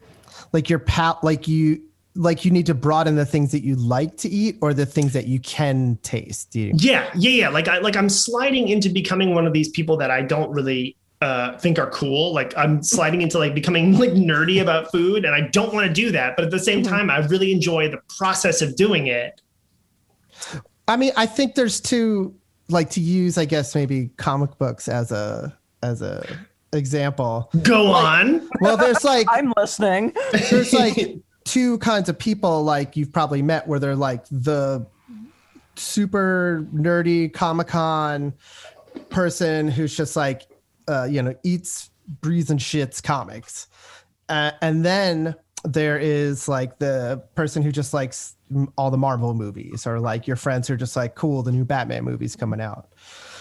[0.53, 1.81] like your pal like you
[2.15, 5.15] like you need to broaden the things that you like to eat or the things
[5.15, 6.75] that you can taste eating.
[6.79, 7.49] Yeah, yeah, yeah.
[7.49, 10.95] Like I like I'm sliding into becoming one of these people that I don't really
[11.23, 12.35] uh, think are cool.
[12.35, 15.93] Like I'm sliding into like becoming like nerdy about food, and I don't want to
[15.93, 16.37] do that.
[16.37, 19.41] But at the same time, I really enjoy the process of doing it.
[20.89, 22.35] I mean, I think there's two
[22.69, 26.25] like to use I guess maybe comic books as a as a
[26.73, 27.51] example.
[27.63, 28.49] Go on.
[28.61, 30.15] Well, there's like I'm listening.
[30.51, 30.97] there's like
[31.45, 34.87] two kinds of people like you've probably met where they're like the
[35.77, 38.33] super nerdy Comic Con
[39.09, 40.47] person who's just like,
[40.89, 41.91] uh, you know, eats,
[42.21, 43.69] breathes, and shits comics.
[44.29, 48.37] Uh, and then there is like the person who just likes
[48.77, 51.65] all the Marvel movies, or like your friends who are just like, cool, the new
[51.65, 52.89] Batman movie's coming out.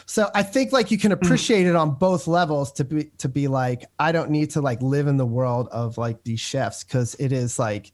[0.06, 3.48] So I think like you can appreciate it on both levels to be to be
[3.48, 7.16] like I don't need to like live in the world of like these chefs because
[7.16, 7.92] it is like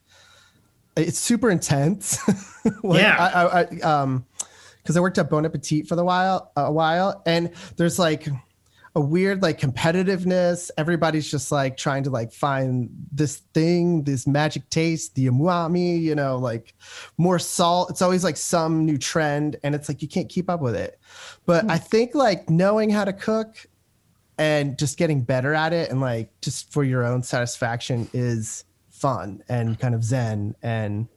[0.95, 2.17] it's super intense.
[2.83, 3.15] like, Yeah.
[3.19, 4.25] I, I, I um
[4.81, 8.27] because I worked at Bon Appetit for the while a while and there's like
[8.97, 10.71] a weird like competitiveness.
[10.75, 16.15] Everybody's just like trying to like find this thing, this magic taste, the umami, you
[16.15, 16.73] know, like
[17.19, 17.91] more salt.
[17.91, 20.99] It's always like some new trend, and it's like you can't keep up with it.
[21.45, 21.71] But hmm.
[21.71, 23.67] I think like knowing how to cook
[24.39, 29.43] and just getting better at it and like just for your own satisfaction is fun
[29.47, 31.07] and kind of zen and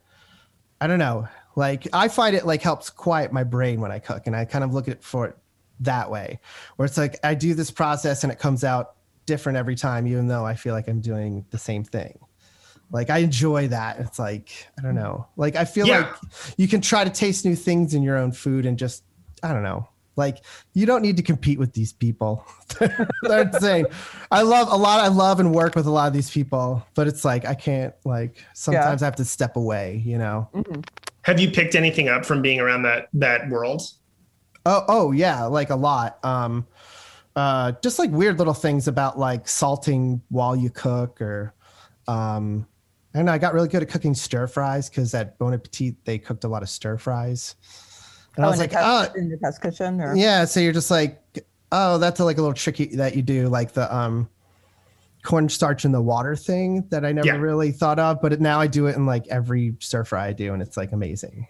[0.83, 1.29] I don't know.
[1.57, 4.65] Like I find it like helps quiet my brain when I cook, and I kind
[4.65, 5.39] of look at it for it
[5.81, 6.39] that way,
[6.77, 8.95] where it's like I do this process and it comes out
[9.27, 12.19] different every time, even though I feel like I'm doing the same thing.
[12.93, 14.01] Like I enjoy that.
[14.01, 15.27] It's like I don't know.
[15.37, 15.99] Like I feel Yeah.
[16.01, 16.15] like
[16.57, 19.05] you can try to taste new things in your own food and just
[19.43, 19.89] I don't know.
[20.17, 22.45] Like you don't need to compete with these people.
[23.23, 23.87] They're insane.
[24.31, 25.01] I love a lot.
[25.01, 27.95] I love and work with a lot of these people, but it's like I can't.
[28.05, 30.03] Like sometimes I have to step away.
[30.05, 30.49] You know.
[30.53, 30.81] Mm-hmm.
[31.23, 33.83] Have you picked anything up from being around that that world?
[34.67, 36.19] Oh, oh yeah, like a lot.
[36.25, 36.67] Um,
[37.37, 41.55] uh, just like weird little things about like salting while you cook, or
[42.09, 42.67] um,
[43.15, 43.33] I don't know.
[43.33, 46.49] I got really good at cooking stir fries because at Bon Appetit they cooked a
[46.49, 47.57] lot of stir fries,
[48.37, 50.45] and I Oh, was in, like, the oh, in the test kitchen, or yeah.
[50.45, 51.23] So you're just like,
[51.73, 54.29] oh, that's like a little tricky that you do, like the um,
[55.23, 57.35] cornstarch in the water thing that I never Yeah.
[57.37, 60.53] really thought of, but now I do it in like every stir fry I do,
[60.53, 61.47] and it's like amazing.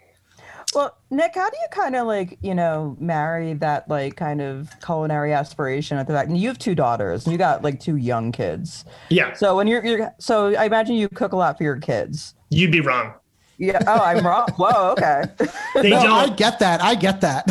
[0.75, 4.71] Well, Nick, how do you kind of like, you know, marry that like kind of
[4.85, 6.29] culinary aspiration at the back?
[6.29, 8.85] And you have two daughters, and you got like two young kids.
[9.09, 12.35] Yeah, So when you're, you're so I imagine you cook a lot for your kids.
[12.51, 13.15] you'd be wrong.
[13.59, 13.83] Yeah.
[13.87, 14.47] Oh, I'm wrong.
[14.57, 14.93] Whoa.
[14.93, 15.25] Okay.
[15.75, 16.11] They No, don't.
[16.33, 16.81] I get that.
[16.83, 17.45] I get that.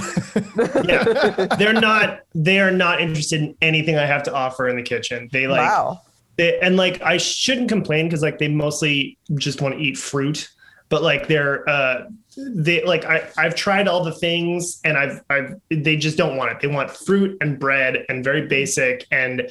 [0.87, 4.81] yeah they're not they are not interested in anything i have to offer in the
[4.83, 5.99] kitchen they like wow.
[6.37, 10.47] they, and like i shouldn't complain because like they mostly just want to eat fruit
[10.89, 12.03] but like they're uh
[12.37, 16.51] they like i i've tried all the things and i've i've they just don't want
[16.51, 19.49] it they want fruit and bread and very basic and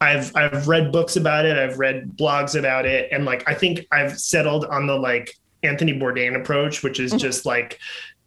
[0.00, 1.58] I've I've read books about it.
[1.58, 5.92] I've read blogs about it, and like I think I've settled on the like Anthony
[5.92, 7.80] Bourdain approach, which is just like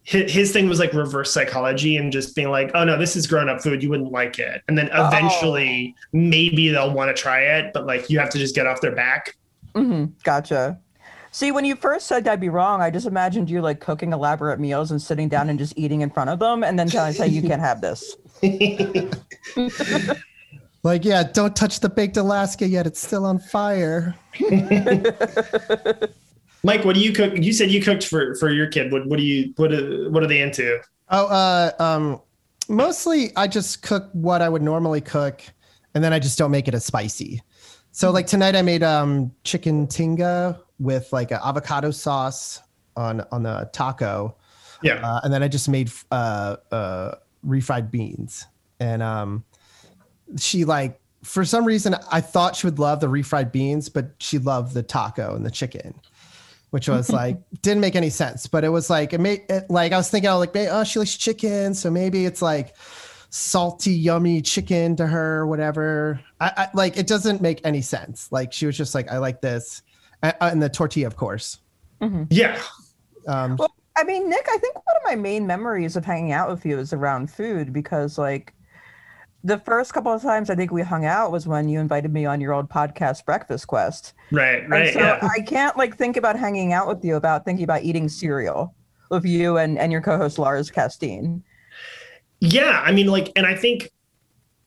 [0.04, 3.48] his, thing was like reverse psychology and just being like, oh no, this is grown
[3.48, 3.82] up food.
[3.82, 8.10] You wouldn't like it, and then eventually maybe they'll want to try it, but like
[8.10, 9.36] you have to just get off their back.
[9.74, 10.78] hmm Gotcha.
[11.32, 14.60] See, when you first said I'd be wrong, I just imagined you like cooking elaborate
[14.60, 17.26] meals and sitting down and just eating in front of them, and then telling say
[17.26, 18.16] you can't have this.
[20.84, 22.88] Like, yeah, don't touch the baked Alaska yet.
[22.88, 24.16] It's still on fire.
[26.64, 27.34] Mike, what do you cook?
[27.36, 28.90] You said you cooked for for your kid.
[28.90, 30.80] What what do you what are, what are they into?
[31.08, 32.20] Oh, uh, um,
[32.68, 35.42] mostly I just cook what I would normally cook,
[35.94, 37.40] and then I just don't make it as spicy.
[37.92, 42.60] So, like tonight, I made um chicken tinga with like an avocado sauce
[42.96, 44.36] on on the taco,
[44.82, 47.14] Yeah, uh, and then I just made uh, uh,
[47.46, 48.46] refried beans.
[48.80, 49.44] And um,
[50.36, 54.38] she like for some reason I thought she would love the refried beans, but she
[54.38, 55.94] loved the taco and the chicken,
[56.70, 58.46] which was like didn't make any sense.
[58.46, 60.98] But it was like it made it like I was thinking, oh, like oh, she
[60.98, 62.74] likes chicken, so maybe it's like
[63.30, 66.20] salty, yummy chicken to her, whatever.
[66.40, 68.30] I, I like it doesn't make any sense.
[68.32, 69.82] Like she was just like, I like this,
[70.22, 71.58] and, and the tortilla, of course.
[72.00, 72.24] Mm-hmm.
[72.30, 72.60] yeah.
[73.26, 76.50] Um, Well, I mean, Nick, I think one of my main memories of hanging out
[76.50, 78.54] with you is around food because, like,
[79.44, 82.24] the first couple of times I think we hung out was when you invited me
[82.24, 84.14] on your old podcast, Breakfast Quest.
[84.30, 84.86] Right, right.
[84.86, 85.28] and so yeah.
[85.36, 88.74] I can't like think about hanging out with you about thinking about eating cereal
[89.10, 91.42] with you and, and your co-host Lars Castine.
[92.40, 93.90] Yeah, I mean, like, and I think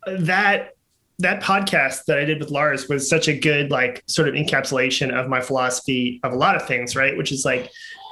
[0.05, 0.74] that
[1.19, 5.11] that podcast that I did with Lars was such a good like sort of encapsulation
[5.13, 7.15] of my philosophy of a lot of things, right?
[7.17, 7.69] Which is like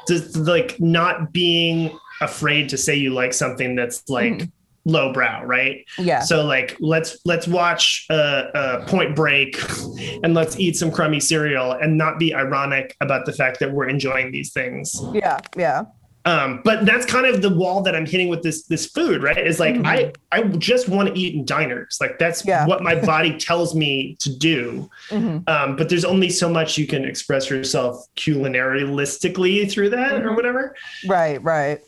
[0.08, 4.52] just like not being afraid to say you like something that's like Mhm.
[4.86, 5.86] lowbrow, right?
[5.98, 6.20] Yeah.
[6.22, 9.58] So like let's let's watch uh, uh, Point Break
[10.24, 13.88] and let's eat some crummy cereal and not be ironic about the fact that we're
[13.90, 15.02] enjoying these things.
[15.14, 15.40] Yeah.
[15.58, 15.84] Yeah.
[16.26, 19.38] Um, but that's kind of the wall that I'm hitting with this this food, right?
[19.38, 19.86] Is like Mhm.
[19.86, 21.98] I I just want to eat in diners.
[22.00, 22.66] Like that's Yeah.
[22.66, 24.90] what my body tells me to do.
[25.10, 30.30] hmm Um, but there's only so much you can express yourself culinarily through that or
[30.32, 30.36] Mhm.
[30.36, 30.76] whatever.
[31.08, 31.44] Right.
[31.44, 31.82] Right.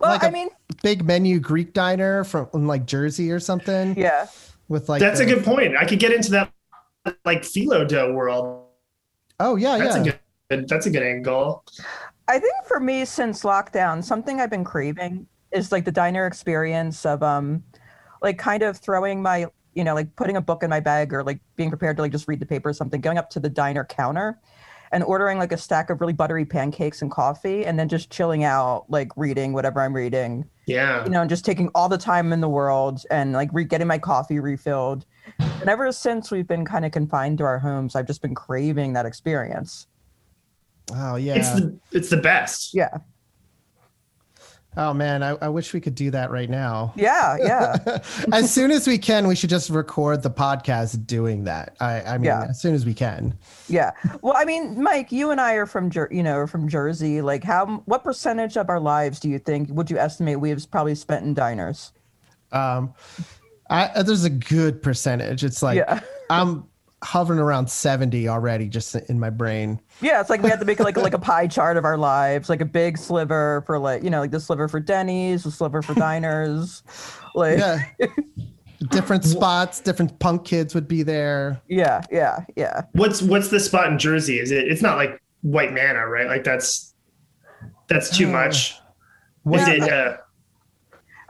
[0.00, 0.48] Well, Like I a- mean,
[0.82, 3.96] Big menu Greek diner from like Jersey or something.
[3.96, 4.26] yeah.
[4.68, 5.76] With like that's a good point.
[5.78, 6.50] I could get into that
[7.24, 8.64] like phyllo dough world.
[9.40, 10.02] Oh yeah, That's yeah.
[10.02, 11.64] a good that's a good angle.
[12.28, 17.06] I think for me, since lockdown, something I've been craving is like the diner experience
[17.06, 17.64] of um,
[18.20, 21.24] like kind of throwing my, you know, like putting a book in my bag or
[21.24, 23.48] like being prepared to like just read the paper or something, going up to the
[23.48, 24.38] diner counter
[24.92, 28.44] and ordering like a stack of really buttery pancakes and coffee and then just chilling
[28.44, 31.04] out, like reading whatever I'm reading, Yeah.
[31.04, 33.86] you know, and just taking all the time in the world and like re- getting
[33.86, 35.06] my coffee refilled.
[35.38, 38.92] And ever since we've been kind of confined to our homes, I've just been craving
[38.94, 39.86] that experience.
[40.94, 41.34] Oh yeah.
[41.36, 42.74] It's the it's the best.
[42.74, 42.96] Yeah.
[44.76, 46.92] oh man, I, I wish we could do that right now.
[46.96, 47.36] Yeah.
[47.38, 47.98] Yeah.
[48.32, 51.76] as soon as we can, we should just record the podcast doing that.
[51.80, 52.46] I, I mean, Yeah.
[52.48, 53.36] as soon as we can.
[53.68, 53.90] Yeah.
[54.22, 57.20] Well, I mean, Mike, you and I are from, Jer- you know, are from Jersey.
[57.22, 60.70] Like, how, what percentage of our lives do you think would you estimate we have
[60.70, 61.92] probably spent in diners?
[62.52, 62.94] Um,
[63.68, 65.44] I there's a good percentage.
[65.44, 66.00] It's like yeah.
[66.30, 66.64] I'm
[67.02, 69.80] hovering around seventy already, just in my brain.
[70.00, 70.20] Yeah.
[70.20, 72.60] It's like we had to make like like a pie chart of our lives, like
[72.60, 75.94] a big sliver for like, you know, like the sliver for Denny's, the sliver for
[75.94, 76.82] diners.
[77.34, 77.84] Like, yeah.
[78.80, 78.86] Yeah.
[78.90, 81.60] different spots, different punk kids would be there.
[81.68, 82.00] Yeah.
[82.10, 82.44] Yeah.
[82.56, 82.82] Yeah.
[82.92, 84.38] What's what's the spot in Jersey?
[84.40, 86.26] Is it it's not like white manna, right?
[86.28, 86.94] Like that's
[87.88, 88.76] that's too Uh, much.
[89.42, 90.16] What- Is it uh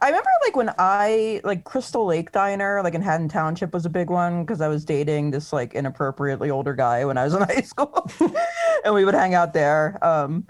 [0.01, 3.91] I remember like when I like Crystal Lake Diner, like in Haddon Township, was a
[3.91, 7.43] big one because I was dating this like inappropriately older guy when I was in
[7.43, 8.09] high school,
[8.85, 9.99] and we would hang out there.
[10.05, 10.47] Um,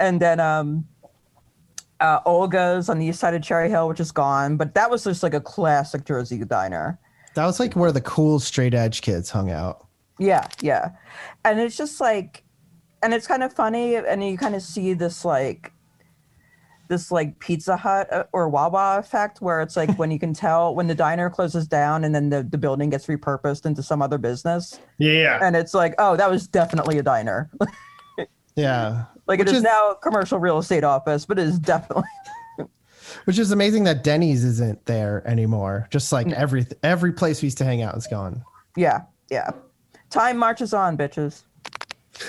[0.00, 0.84] and then um,
[2.00, 5.04] uh, Olga's on the east side of Cherry Hill, which is gone, but that was
[5.04, 6.98] just like a classic Jersey diner.
[7.34, 9.86] that was like where the cool straight edge kids hung out.
[10.18, 10.90] Yeah, yeah,
[11.44, 12.42] and it's just like,
[13.00, 15.72] and it's kind of funny, and you kind of see this like,
[16.88, 20.74] this like Pizza Hut uh, or Wawa effect, where it's like when you can tell
[20.74, 24.18] when the diner closes down and then the, the building gets repurposed into some other
[24.18, 25.38] business, yeah, yeah.
[25.42, 27.50] and it's like, oh, that was definitely a diner.
[28.56, 29.04] Yeah.
[29.26, 32.04] like it Which is, is- now a commercial real estate office, but it is definitely
[33.24, 35.86] Which is amazing that Denny's isn't there anymore.
[35.90, 38.42] Just like every every place we used to hang out is gone.
[38.76, 39.50] yeah, yeah.
[40.10, 41.42] Time marches on, bitches.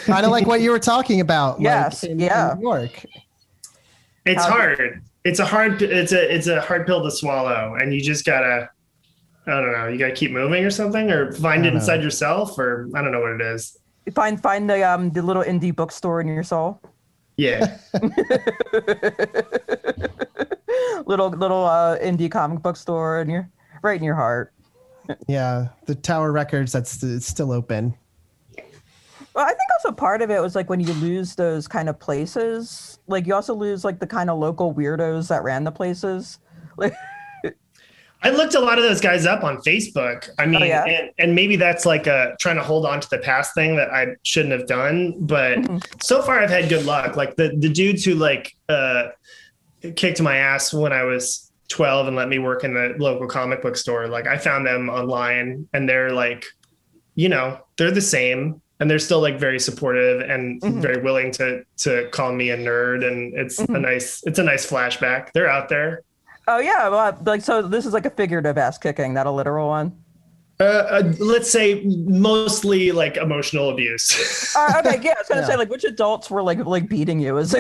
[0.05, 1.55] Kind of like what you were talking about.
[1.57, 2.53] like, Yes, in- in yeah.
[2.57, 3.05] New York.
[4.29, 5.01] It's How- hard.
[5.25, 8.69] It's a hard it's a it's a hard pill to swallow and you just gotta
[9.47, 12.03] I don't know, you gotta keep moving or something or find it inside know.
[12.03, 13.77] yourself or I don't know what it is.
[14.13, 16.79] Find find the um the little indie bookstore in your soul.
[17.37, 17.77] Yeah.
[21.05, 23.49] little little uh, indie comic book store in your
[23.81, 24.53] right in your heart.
[25.27, 27.95] Yeah, the Tower Records that's it's still open.
[29.35, 31.99] Well, I think also part of it was like when you lose those kind of
[31.99, 36.39] places, like you also lose like the kind of local weirdos that ran the places.
[36.77, 36.93] Like,
[38.21, 40.29] I looked a lot of those guys up on Facebook.
[40.37, 40.83] I mean, Oh, yeah?
[40.85, 43.91] and, and maybe that's like a trying to hold on to the past thing that
[43.91, 45.15] I shouldn't have done.
[45.19, 45.83] But Mhm.
[46.03, 47.15] so far, I've had good luck.
[47.15, 49.09] Like the the dudes who like uh,
[49.95, 53.61] kicked my ass when I was 12 and let me work in the local comic
[53.61, 54.07] book store.
[54.07, 56.45] Like I found them online, and they're like,
[57.15, 58.61] you know, they're the same.
[58.79, 60.81] And they're still like very supportive and Mhm.
[60.81, 63.81] very willing to to call me a nerd, and it's a Mhm.
[63.81, 65.31] nice it's a nice flashback.
[65.33, 66.03] They're out there.
[66.47, 69.67] oh yeah, well, like so this is like a figurative ass kicking, not a literal
[69.67, 69.91] one.
[70.61, 74.53] Uh, uh, let's say mostly like emotional abuse.
[74.57, 75.47] Uh, okay, yeah, I was gonna Yeah.
[75.47, 77.51] say like which adults were like like beating you as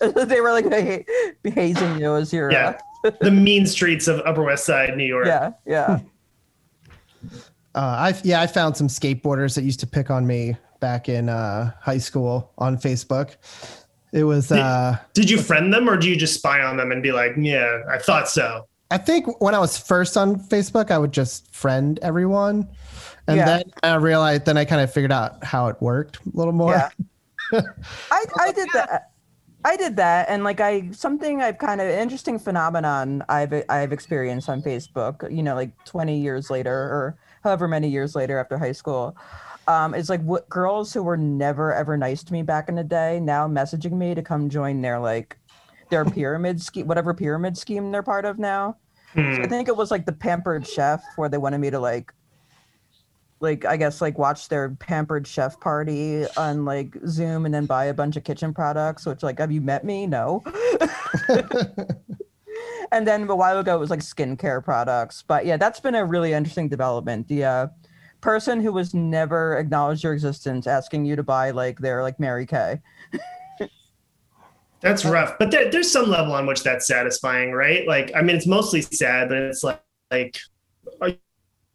[0.00, 1.04] they were like ha-
[1.44, 2.78] hazing you as your yeah,
[3.20, 5.26] the mean streets of Upper West Side, New uh, York.
[5.32, 5.98] yeah yeah
[7.76, 11.28] Uh, I yeah, I found some skateboarders that used to pick on me back in
[11.28, 13.36] uh, high school on Facebook.
[14.12, 17.02] It was uh, Did you friend them, or do you just spy on them and
[17.02, 18.66] be like, "Yeah, I thought so"?
[18.90, 22.68] I think when I was first on Facebook, I would just friend everyone.
[23.26, 23.44] And Yeah.
[23.44, 26.72] then I realized, then I kind of figured out how it worked a little more.
[26.72, 26.90] Yeah.
[28.10, 29.10] I, I did that.
[29.64, 34.48] I did that, and like I something I've kind of interesting phenomenon I've I've experienced
[34.48, 35.30] on Facebook.
[35.30, 39.16] You know, like twenty years later, or however many years later after high school,
[39.68, 42.84] um, is like what girls who were never ever nice to me back in the
[42.84, 45.36] day now messaging me to come join their like
[45.90, 48.76] their pyramid scheme, whatever pyramid scheme they're part of now.
[49.14, 49.42] So Hmm.
[49.42, 52.12] I think it was like the pampered chef where they wanted me to like
[53.40, 57.86] like I guess like watch their pampered chef party on like Zoom and then buy
[57.86, 60.06] a bunch of kitchen products, which like have you met me?
[60.06, 60.42] No.
[62.92, 65.22] and then a while ago it was like skincare products.
[65.26, 67.28] But yeah, that's been a really interesting development.
[67.28, 67.66] The uh,
[68.20, 72.46] person who was never acknowledged your existence asking you to buy like their like Mary
[72.46, 72.80] Kay.
[74.80, 77.88] That's rough, but there, there's some level on which that's satisfying, right?
[77.88, 80.38] Like, I mean, it's mostly sad, but it's like, like,
[81.00, 81.12] are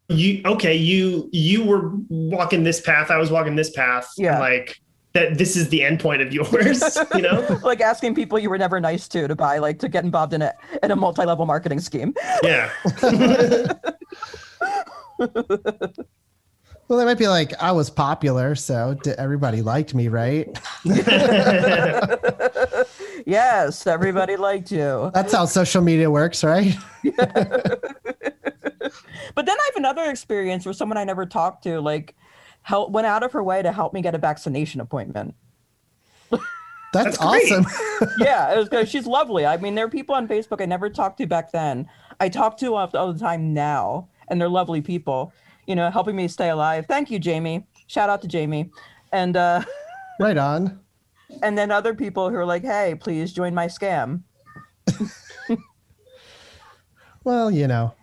[0.08, 0.76] you okay?
[0.76, 4.38] You you were walking this path, I was walking this path, Yeah.
[4.38, 4.76] like
[5.12, 5.38] that.
[5.38, 7.60] This is the end point of yours, you know?
[7.64, 10.42] like asking people you were never nice to to buy like to get involved in
[10.42, 10.52] a
[10.82, 12.14] in a multi-level marketing scheme.
[12.42, 12.70] Yeah.
[16.88, 20.46] Well, they might be like, I was popular, so d- everybody liked me, right?
[23.24, 25.10] yes, everybody liked you.
[25.14, 26.76] That's how social media works, right?
[29.34, 32.14] But then I have another experience where someone I never talked to like
[32.62, 35.34] help went out of her way to help me get a vaccination appointment.
[36.30, 37.66] That's, That's awesome.
[38.18, 38.88] yeah, it was good.
[38.88, 39.46] She's lovely.
[39.46, 41.88] I mean, there are people on Facebook I never talked to back then.
[42.20, 45.32] I talk to all all the time now, and they're lovely people.
[45.66, 46.86] You know, helping me stay alive.
[46.86, 47.66] Thank you, Jamie.
[47.86, 48.70] Shout out to Jamie.
[49.12, 49.62] And uh,
[50.20, 50.80] right on.
[51.42, 54.22] and then other people who are like, "Hey, please join my scam."
[57.24, 57.94] Well, you know,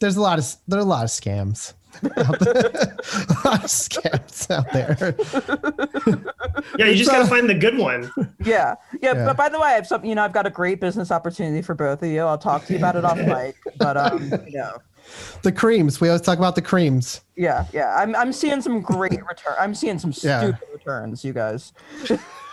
[0.00, 1.74] there's a lot of there are a lot of scams.
[2.16, 2.66] Out there.
[2.66, 5.14] a lot of scams out there.
[6.78, 8.10] Yeah, you just It's, gotta find the good one.
[8.44, 8.74] Yeah.
[9.00, 9.24] yeah, Yeah.
[9.26, 10.04] But by the way, I have some.
[10.04, 12.20] You know, I've got a great business opportunity for both of you.
[12.22, 13.56] I'll talk to you about it off mic.
[13.78, 14.78] But um, you know,
[15.42, 16.00] The creams.
[16.00, 17.20] We always talk about the creams.
[17.36, 17.94] yeah, yeah.
[17.96, 19.54] I'm I'm seeing some great return.
[19.58, 20.40] I'm seeing some Yeah.
[20.40, 21.72] stupid returns, you guys.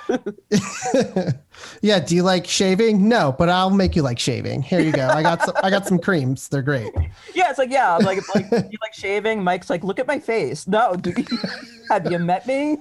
[1.82, 1.99] Yeah.
[1.99, 3.07] Do you like shaving?
[3.07, 4.62] No, but I'll make you like shaving.
[4.62, 5.07] Here you go.
[5.07, 6.47] I got some, I got some creams.
[6.47, 6.91] They're great.
[7.36, 9.43] Yeah, it's like yeah, I'm like like you like shaving.
[9.43, 10.68] Mike's like, look at my face.
[10.68, 11.26] No, do you,
[11.89, 12.78] have you met me?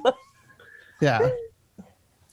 [1.01, 1.29] Yeah.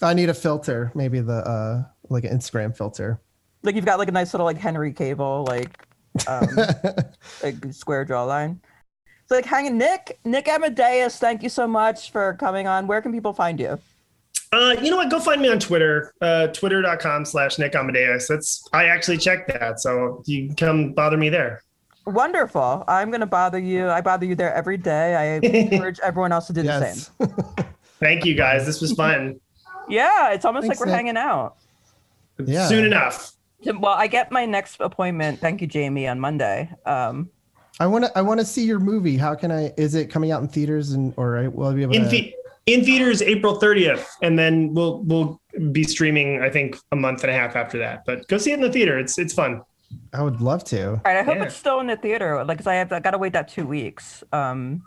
[0.01, 0.91] I need a filter.
[0.95, 3.19] Maybe the uh like an Instagram filter.
[3.63, 5.69] like you've got like a nice little like Henry Cavill like
[6.27, 6.47] um
[7.43, 8.59] like square jawline.
[9.27, 12.85] So like hanging Nick Nick Amadeus, thank you so much for coming on.
[12.87, 13.79] Where can people find you?
[14.55, 15.09] Uh, you know what?
[15.11, 18.27] Go find me on Twitter, uh, twitter.com slash Nick Amadeus.
[18.29, 19.81] That's, I actually checked that.
[19.81, 21.61] So you can come bother me there.
[22.05, 22.83] Wonderful.
[22.87, 23.89] I'm gonna bother you.
[23.89, 25.15] I bother you there every day.
[25.15, 27.27] I encourage everyone else to do the same.
[27.99, 28.65] Thank you guys.
[28.65, 29.39] This was fun.
[29.89, 30.95] Yeah, it's almost Thanks, like we're Nick.
[30.95, 31.55] hanging out.
[32.43, 32.67] Yeah.
[32.67, 33.31] Soon enough.
[33.65, 35.39] Well, I get my next appointment.
[35.39, 36.69] Thank you, Jamie, on Monday.
[36.85, 37.29] Um,
[37.79, 39.17] I want to I want to see your movie.
[39.17, 41.95] How can I is it coming out in theaters and or will I be able
[41.95, 42.33] In, to the-
[42.65, 45.39] in theaters April 30th, and then we'll we'll
[45.71, 46.41] be streaming.
[46.41, 48.03] I think a month and a half after that.
[48.05, 48.97] But go see it in the theater.
[48.97, 49.61] It's it's fun.
[50.13, 50.89] I would love to.
[50.93, 51.43] all right, I hope Yeah.
[51.43, 52.43] it's still in the theater.
[52.43, 54.23] Like, 'cause I have I gotta wait that two weeks.
[54.33, 54.81] Um,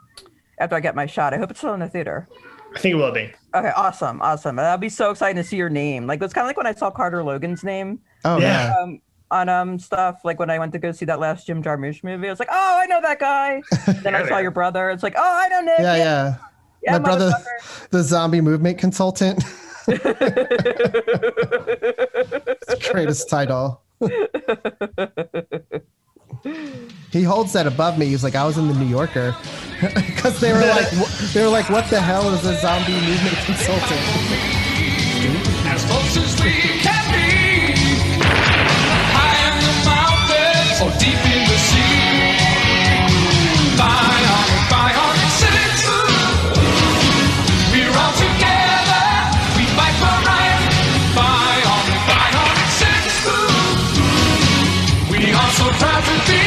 [0.59, 2.29] after I get my shot, I hope it's still in the theater.
[2.75, 3.33] I think it will be.
[3.55, 4.57] Okay, awesome, awesome.
[4.57, 6.07] That'll be so exciting to see your name.
[6.07, 8.75] Like, it's kind of like when I saw Carter Logan's name Oh Yeah.
[8.75, 8.83] yeah.
[8.83, 9.01] um,
[9.31, 10.21] on um stuff.
[10.25, 12.49] Like when I went to go see that last Jim Jarmusch movie, I was like,
[12.51, 13.63] oh, I know that guy.
[14.03, 14.43] then I saw man.
[14.43, 14.91] your brother.
[14.91, 15.79] It's like, oh, I know Nick.
[15.79, 16.03] Yeah, yeah.
[16.05, 16.35] yeah,
[16.87, 17.33] My brother
[17.91, 19.43] the zombie movement consultant.
[19.91, 20.03] It's
[22.67, 23.81] the greatest title.
[27.11, 28.05] he holds that above me.
[28.07, 29.35] He's like, I was in the New Yorker,
[29.81, 30.91] because they were like,
[31.33, 34.01] they were like, what the hell is a zombie movement consultant?
[35.67, 36.53] As close as we
[36.85, 37.27] can be.
[39.17, 41.97] High in the mountains or deep in the sea.
[43.79, 44.18] Bionic,
[55.39, 56.43] We are so proud to be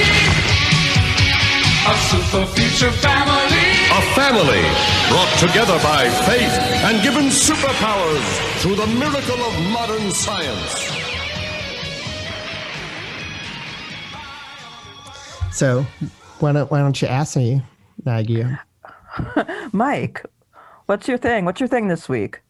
[1.88, 3.72] a super future family.
[3.90, 4.62] A family
[5.08, 6.52] brought together by faith
[6.84, 10.92] and given superpowers through the miracle of modern science.
[15.54, 15.84] So,
[16.40, 17.62] why don't why don't you ask me,
[18.04, 18.46] Maggie?
[19.72, 20.26] Mike,
[20.88, 21.46] what's your thing?
[21.46, 22.42] What's your thing this week?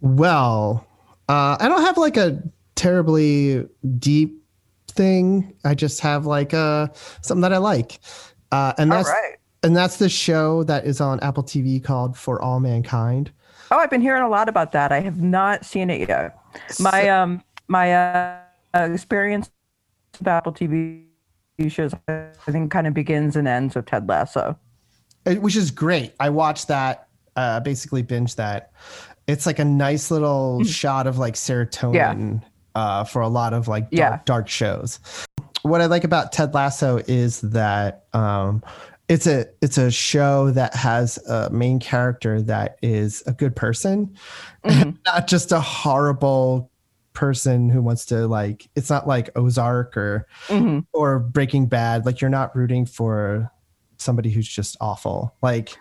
[0.00, 0.84] Well,
[1.28, 2.42] uh, I don't have like a
[2.74, 3.68] terribly
[3.98, 4.43] deep
[4.94, 5.54] thing.
[5.64, 6.88] I just have like uh
[7.22, 8.00] something that I like.
[8.52, 9.36] Uh, and that's right.
[9.62, 13.32] and that's the show that is on Apple TV called For All Mankind.
[13.70, 14.92] Oh, I've been hearing a lot about that.
[14.92, 16.38] I have not seen it yet.
[16.78, 18.38] My um my uh,
[18.74, 19.50] experience
[20.18, 21.06] with Apple TV
[21.68, 24.58] shows I think kind of begins and ends with Ted Lasso.
[25.26, 26.14] Uh, which is great.
[26.20, 28.72] I watched that, uh, basically binge that.
[29.26, 32.42] It's like a nice little shot of like serotonin
[32.74, 34.20] uh, for a lot of like dark, Yeah.
[34.24, 34.98] dark shows.
[35.62, 38.62] What I like about Ted Lasso is that um,
[39.08, 44.14] it's a it's a show that has a main character that is a good person,
[44.64, 46.70] not just a horrible
[47.14, 48.68] person who wants to like.
[48.76, 52.04] It's not like Ozark or hmm or Breaking Bad.
[52.04, 53.50] Like you're not rooting for
[53.96, 55.34] somebody who's just awful.
[55.42, 55.76] Like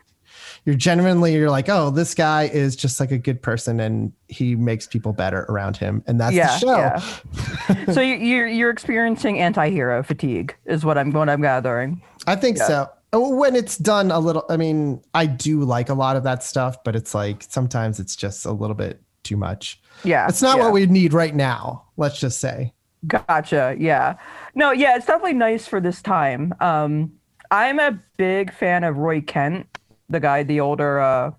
[0.65, 4.55] you're genuinely you're like, oh, this guy is just like a good person and he
[4.55, 6.77] makes people better around him, and that's Yeah, the show.
[6.77, 7.93] yeah.
[7.93, 12.01] so you- you're you're experiencing anti-hero fatigue, is what I'm what I'm gathering.
[12.27, 12.67] I think Yeah.
[12.67, 12.89] so.
[13.15, 16.41] Oh, When it's done a little, I mean, I do like a lot of that
[16.43, 19.79] stuff, but it's like sometimes it's just a little bit too much.
[20.03, 21.83] Yeah, It's not what we need right now.
[21.95, 22.73] Let's just say.
[23.05, 23.75] Gotcha.
[23.77, 24.15] Yeah.
[24.55, 26.53] No, yeah, it's definitely nice for this time.
[26.59, 27.11] Um,
[27.51, 29.67] I'm a big fan of Roy Kent,
[30.13, 30.99] the guy, the older.
[31.01, 31.31] Uh,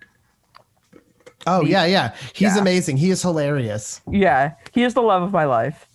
[1.46, 2.14] Oh The- yeah, yeah.
[2.34, 2.60] He's Yeah.
[2.62, 2.96] amazing.
[2.96, 4.00] He is hilarious.
[4.10, 5.86] yeah, he is the love of my life.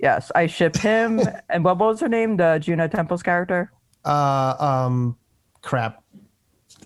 [0.00, 1.20] Yes, I ship him.
[1.50, 2.36] and what was her name?
[2.36, 3.70] The Juno Temple's character.
[4.04, 5.16] Uh, um,
[5.62, 6.02] crap.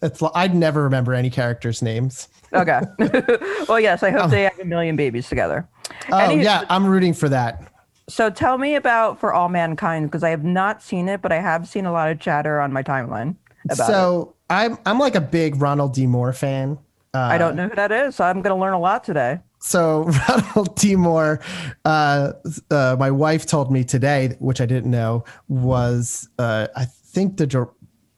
[0.03, 2.29] It's I'd never remember any characters' names.
[2.53, 2.81] Okay.
[3.69, 5.67] well, yes, I hope they have a million babies together.
[6.11, 7.63] Oh Any- yeah, I'm rooting for that.
[8.11, 11.41] So tell me about For All Mankind because I have not seen it, but I
[11.41, 13.37] have seen a lot of chatter on my timeline
[13.71, 13.93] about it.
[13.93, 16.07] So I'm I'm like a big Ronald D.
[16.07, 16.79] Moore fan.
[17.15, 19.41] Uh, I don't know who that is, so I'm going to learn a lot today.
[19.61, 20.95] So Ronald D.
[20.95, 21.41] Moore,
[21.85, 22.33] uh,
[22.71, 27.47] uh, my wife told me today, which I didn't know, was uh, I think the
[27.47, 27.71] dir-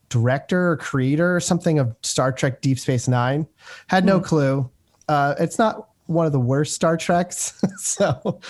[0.08, 3.46] director or creator or something of Star Trek Deep Space Nine.
[3.86, 4.68] Had no clue.
[5.08, 8.40] Uh, it's not one of the worst Star Treks, so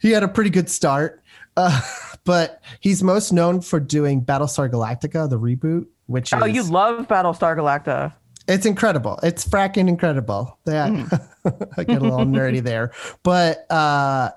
[0.00, 1.22] he had a pretty good start.
[1.56, 1.80] Uh,
[2.24, 7.06] but he's most known for doing Battlestar Galactica, the reboot, which Oh, is you love
[7.08, 8.12] Battlestar Galactica.
[8.48, 9.18] it's incredible.
[9.22, 10.58] It's fracking incredible.
[10.64, 10.90] That
[11.76, 12.92] I get a little nerdy there,
[13.22, 14.30] but uh,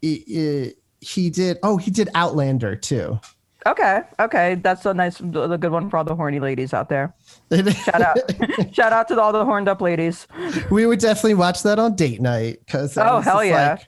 [0.00, 0.74] he,
[1.30, 1.58] did.
[1.62, 3.20] Oh, he did Outlander too.
[3.64, 5.22] Okay, okay, that's a nice, a
[5.56, 7.14] good one for all the horny ladies out there.
[7.52, 8.16] Shout out,
[8.74, 10.26] shout out to all the horned up ladies.
[10.70, 13.78] we would definitely watch that on date night because Oh, hell yeah.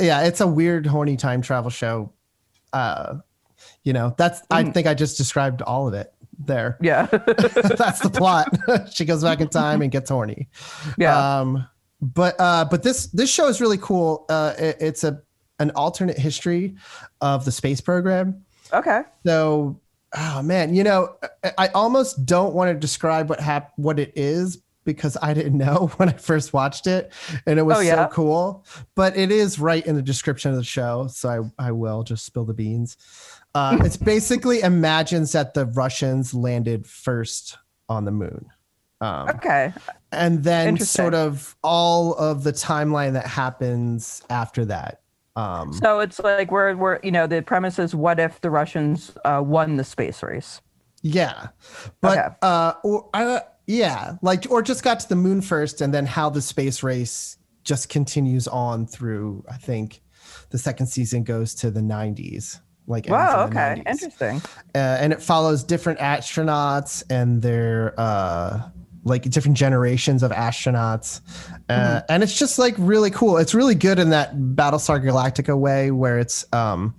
[0.00, 2.12] yeah, it's a weird horny time travel show.
[2.72, 3.18] Uh,
[3.84, 6.76] you know, that's I think I just described all of it there.
[6.80, 8.48] Yeah, that's the plot.
[8.92, 10.48] she goes back in time and gets horny.
[10.98, 11.66] yeah, Um,
[12.00, 14.26] but uh, but this this show is really cool.
[14.28, 15.20] Uh, it- it's a
[15.60, 16.74] an alternate history
[17.20, 18.44] of the space program.
[18.72, 19.02] okay.
[19.24, 19.80] So,
[20.16, 21.14] oh man, you know,
[21.44, 25.56] I, I almost don't want to describe what hap- what it is because I didn't
[25.56, 27.10] know when I first watched it,
[27.46, 28.08] and it was Oh, yeah?
[28.08, 28.66] so cool.
[28.96, 32.26] But it is right in the description of the show, so I I will just
[32.26, 32.96] spill the beans.
[33.54, 37.56] Uh, it's basically imagines that the Russians landed first
[37.88, 38.46] on the moon.
[39.00, 39.72] Um, Okay.
[40.12, 45.02] and then sort of all of the timeline that happens after that.
[45.36, 49.12] Um, So it's like we're we're you know the premise is what if the Russians
[49.24, 50.60] uh, won the space race?
[51.02, 51.48] yeah,
[52.00, 52.28] but Okay.
[52.42, 56.30] uh, or uh, yeah, like or just got to the moon first, and then how
[56.30, 59.44] the space race just continues on through.
[59.50, 60.00] I think
[60.50, 62.60] the second season goes to the '90s.
[62.86, 63.46] Like Wow.
[63.46, 63.82] Okay.
[63.86, 63.88] 90s.
[63.88, 64.42] Interesting.
[64.74, 68.68] uh, and it follows different astronauts and their uh,
[69.04, 71.20] like different generations of astronauts,
[71.68, 73.36] uh, and it's just like really cool.
[73.36, 76.94] It's really good in that Battlestar Galactica way, where it's um,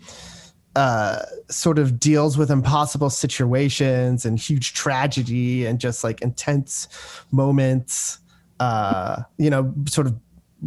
[0.76, 1.20] uh,
[1.50, 6.88] sort of deals with impossible situations and huge tragedy and just like intense
[7.32, 8.20] moments.
[8.60, 10.16] Uh, you know, sort of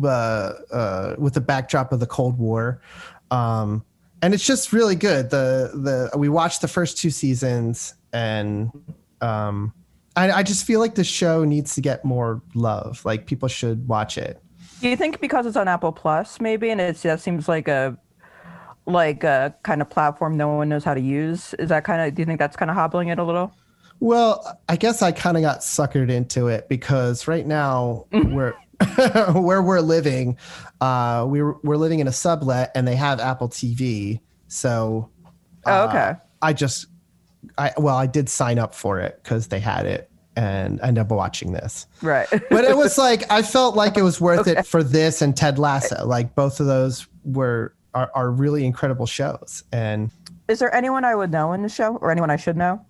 [0.02, 2.80] uh, uh, with the backdrop of the Cold War.
[3.30, 3.84] Um,
[4.22, 5.30] and it's just really good.
[5.30, 5.70] The
[6.12, 8.70] the we watched the first two seasons, and
[9.20, 9.72] um,
[10.16, 13.04] I, I just feel like the show needs to get more love.
[13.04, 14.42] Like people should watch it.
[14.80, 17.96] Do you think because it's on Apple Plus, maybe, and it's that seems like a
[18.86, 21.54] like a kind of platform no one knows how to use?
[21.54, 22.14] Is that kind of?
[22.14, 23.52] Do you think that's kind of hobbling it a little?
[24.00, 28.54] Well, I guess I kind of got suckered into it because right now we're
[29.34, 30.36] where we're living,
[30.80, 34.20] uh, we're we're living in a sublet and they have Apple TV.
[34.48, 35.10] So,
[35.66, 36.12] Oh, uh, okay.
[36.40, 36.86] I just,
[37.58, 41.02] I well, I did sign up for it because they had it, and I ended
[41.02, 41.86] up watching this.
[42.02, 42.28] Right.
[42.50, 45.58] But it was like I felt like it was worth it for this and Ted
[45.58, 46.06] Lasso.
[46.06, 49.64] Like both of those were are, are really incredible shows.
[49.72, 50.10] And
[50.46, 52.84] Is there anyone I would know in the show, or anyone I should know?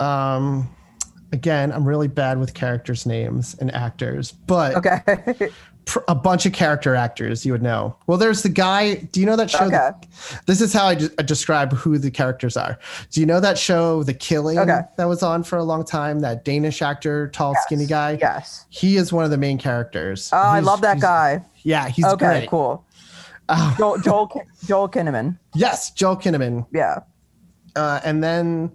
[0.00, 0.68] um,
[1.32, 5.00] again, I'm really bad with characters' names and actors, but Okay.
[6.08, 7.96] a bunch of character actors you would know.
[8.06, 8.94] Well, there's the guy.
[8.96, 9.64] Do you know that show?
[9.64, 9.90] Okay.
[10.46, 12.78] this is how I, de- I describe who the characters are.
[13.10, 14.80] Do you know that show, The Killing, Okay.
[14.96, 16.20] that was on for a long time?
[16.20, 18.18] That Danish actor, tall, skinny guy.
[18.20, 18.66] Yes.
[18.68, 20.30] He is one of the main characters.
[20.32, 21.44] Oh, I love that guy.
[21.62, 22.48] Yeah, he's okay, great.
[22.50, 22.84] cool.
[23.48, 23.74] Oh.
[23.78, 25.38] Joel, Joel, Joel Kinnaman.
[25.54, 26.66] Yes, Joel Kinnaman.
[26.72, 27.00] Yeah.
[27.74, 28.70] Uh, and then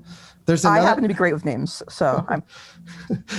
[0.45, 2.43] there's I happen to be great with names, so I'm.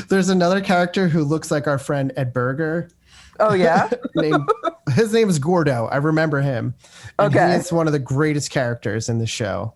[0.09, 2.91] there's another character who looks like our friend Ed Berger.
[3.39, 3.91] Oh yeah.
[4.17, 4.49] Named,
[4.95, 5.87] his name is Gordo.
[5.87, 6.75] I remember him.
[7.19, 7.51] And Okay.
[7.51, 9.75] He is one of the greatest characters in the show.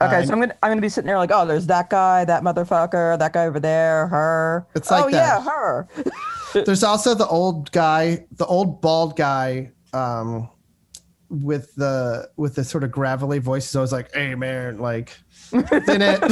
[0.00, 2.24] Okay, Uh, so I'm gonna I'm gonna be sitting there like, oh, there's that guy,
[2.24, 4.66] that motherfucker, that guy over there, her.
[4.74, 5.42] It's like oh that.
[5.44, 5.88] yeah, her.
[6.64, 10.48] There's also the old guy, the old bald guy, um,
[11.28, 13.66] with the with the sort of gravelly voice.
[13.68, 15.14] He's always like, "Hey man," like
[15.52, 16.22] in it.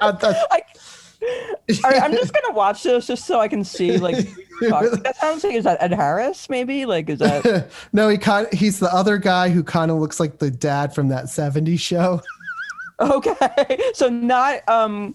[0.00, 0.44] Uh, that's-
[1.84, 4.16] I, I'm just gonna watch this just so I can see like.
[4.16, 6.50] who you're talking- That sounds like is that Ed Harris?
[6.50, 7.70] Maybe like is that?
[7.92, 11.08] no, he kind he's the other guy who kind of looks like the dad from
[11.08, 12.20] that '70s show.
[13.00, 15.14] okay, so not um,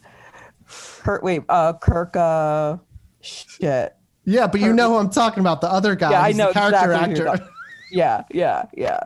[1.02, 1.24] Kurt.
[1.24, 2.16] Wait, uh, Kirk.
[2.16, 2.78] Uh,
[3.22, 3.94] shit.
[4.24, 5.62] Yeah, but you know who I'm talking about.
[5.62, 6.12] The other guy.
[6.12, 7.50] Yeah, I know character exactly actor.
[7.92, 9.00] Yeah, yeah, yeah.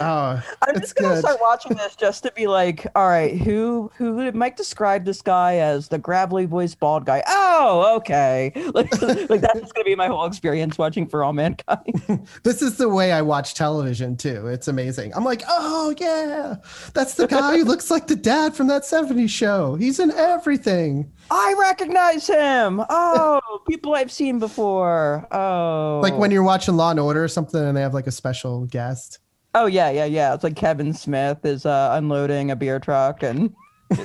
[0.00, 1.20] Oh, I'm just gonna good.
[1.20, 5.56] start watching this just to be like, all right, who who Mike describe this guy
[5.56, 7.22] as the gravelly voiced bald guy?
[7.26, 8.52] Oh, okay.
[8.76, 12.28] Like, like that's gonna be my whole experience watching For All Mankind.
[12.42, 14.48] This is the way I watch television too.
[14.48, 15.14] It's amazing.
[15.14, 16.56] I'm like, oh yeah,
[16.92, 19.76] that's the guy who looks like the dad from that '70s show.
[19.76, 21.10] He's in everything.
[21.30, 22.82] I recognize him.
[22.90, 25.26] Oh, people I've seen before.
[25.32, 26.34] Oh, Like when oh.
[26.34, 29.20] you're watching Law and Order or something, and they have like a special guest.
[29.56, 30.34] Oh yeah, yeah, yeah.
[30.34, 33.54] It's like Kevin Smith is uh, unloading a beer truck, and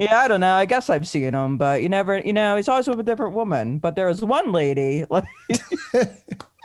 [0.00, 0.54] yeah, I don't know.
[0.54, 3.34] I guess I've seen him, but you never, you know, he's always with a different
[3.34, 3.78] woman.
[3.78, 5.26] But there was one lady, like,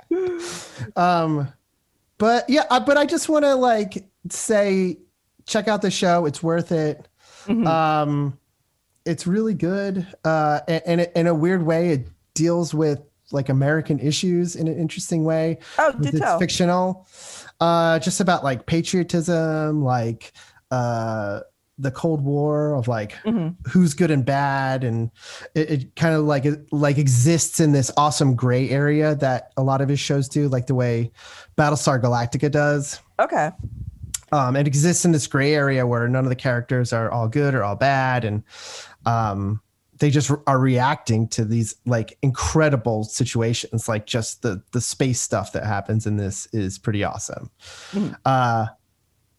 [0.95, 1.51] Um,
[2.17, 4.97] but yeah, I, but I just want to like say,
[5.45, 6.25] check out the show.
[6.25, 7.09] It's worth it.
[7.45, 7.67] Mm-hmm.
[7.67, 8.39] Um,
[9.05, 10.07] it's really good.
[10.23, 14.67] Uh, and, and it, in a weird way, it deals with like American issues in
[14.67, 15.59] an interesting way.
[15.77, 16.39] Oh, it's tell.
[16.39, 17.07] fictional.
[17.61, 20.33] Uh, just about like patriotism, like
[20.71, 21.41] uh,
[21.77, 23.55] the Cold War of like Mhm.
[23.67, 25.11] who's good and bad, and
[25.55, 29.63] it, it kind of like it, like exists in this awesome gray area that a
[29.63, 31.11] lot of his shows do, like the way
[31.57, 32.99] Battlestar Galactica does.
[33.19, 33.51] okay,
[34.31, 37.53] Um, it exists in this gray area where none of the characters are all good
[37.53, 38.43] or all bad, and
[39.05, 39.61] um,
[40.01, 43.87] they just are reacting to these like incredible situations.
[43.87, 47.51] Like just the the space stuff that happens in this is pretty awesome.
[47.91, 48.15] Mhm.
[48.25, 48.65] Uh,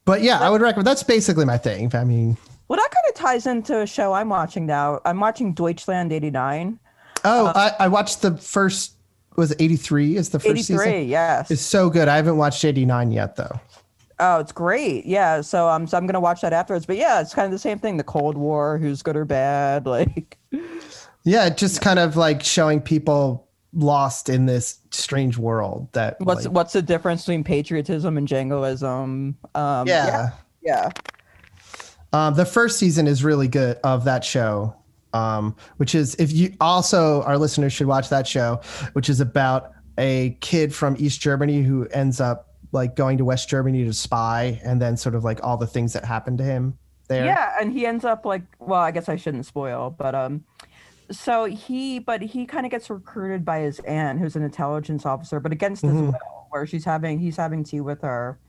[0.05, 0.87] but yeah, I would recommend.
[0.87, 1.91] That's basically my thing.
[1.95, 2.37] I mean,
[2.69, 5.01] well, that kind of ties into a show I'm watching now.
[5.05, 6.79] I'm watching Deutschland '89.
[7.25, 8.95] oh, Uh, I, I watched the first.
[9.37, 10.17] Was eighty three?
[10.17, 11.09] Is the first '83, season?
[11.09, 11.51] yes.
[11.51, 12.07] It's so good.
[12.07, 13.59] I haven't watched eighty nine yet though.
[14.21, 15.07] Oh, it's great.
[15.07, 15.41] Yeah.
[15.41, 16.87] So um, so I'm gonna watch that afterwards.
[16.87, 17.97] But yeah, it's kind of the same thing.
[17.97, 20.39] The Cold War, who's good or bad, like.
[21.25, 26.55] Yeah, just kind of like showing people lost in this strange world that What's like,
[26.55, 29.37] what's the difference between patriotism and jingoism?
[29.55, 30.31] Um, yeah.
[30.63, 30.91] yeah,
[32.13, 34.75] Um, the first season is really good of that show,
[35.13, 38.61] um, which is if you also our listeners should watch that show,
[38.93, 43.49] which is about a kid from East Germany who ends up like going to West
[43.49, 46.79] Germany to spy, and then sort of like all the things that happened to him
[47.13, 47.39] there.
[47.39, 50.45] Yeah, and he ends up like well, I guess I shouldn't spoil, but um
[51.13, 55.41] so he but he kind of gets recruited by his aunt who's an intelligence officer,
[55.41, 56.13] but against his Mhm.
[56.13, 58.41] will, where she's having he's having tea with her.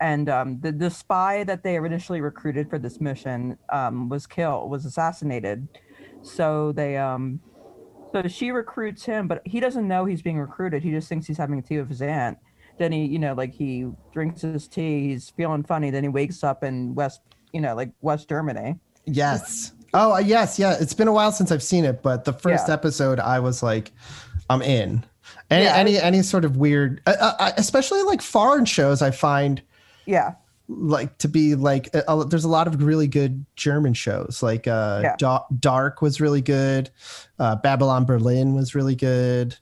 [0.00, 4.70] And um the, the spy that they initially recruited for this mission um was killed,
[4.70, 5.68] was assassinated.
[6.22, 7.42] So they um
[8.14, 10.82] so she recruits him, but he doesn't know he's being recruited.
[10.82, 12.38] He just thinks he's having tea with his aunt.
[12.78, 16.42] Then he, you know, like he drinks his tea, he's feeling funny, then he wakes
[16.44, 17.20] up in West
[17.52, 18.76] you know, like West Germany.
[19.04, 19.72] Yes.
[19.94, 20.76] Oh, uh, yes, yeah.
[20.78, 22.74] It's been a while since I've seen it, but the first Yeah.
[22.74, 23.90] episode, I was like,
[24.50, 25.04] I'm in.
[25.50, 29.62] Any Yeah, any any sort of weird, uh, uh, especially like foreign shows, I find
[30.06, 30.34] Yeah.
[30.68, 34.42] like to be like uh, uh, there's a lot of really good German shows.
[34.42, 35.16] Like uh, Yeah.
[35.18, 36.90] Da- Dark was really good.
[37.38, 39.56] Uh, Babylon Berlin was really good.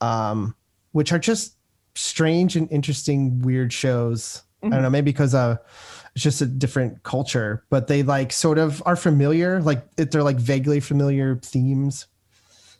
[0.00, 0.54] Um,
[0.92, 1.56] which are just
[1.96, 4.42] strange and interesting, weird shows.
[4.72, 5.56] I don't know, maybe because uh,
[6.14, 9.60] it's just a different culture, but they like sort of are familiar.
[9.60, 12.06] Like it, they're like vaguely familiar themes.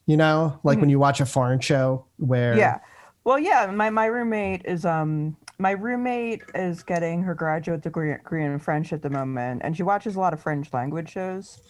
[0.06, 2.80] You know, like when you watch a foreign show where Yeah.
[3.24, 8.44] Well, yeah, my, my roommate is um my roommate is getting her graduate degree, degree
[8.44, 11.62] in French at the moment, and she watches a lot of French language shows.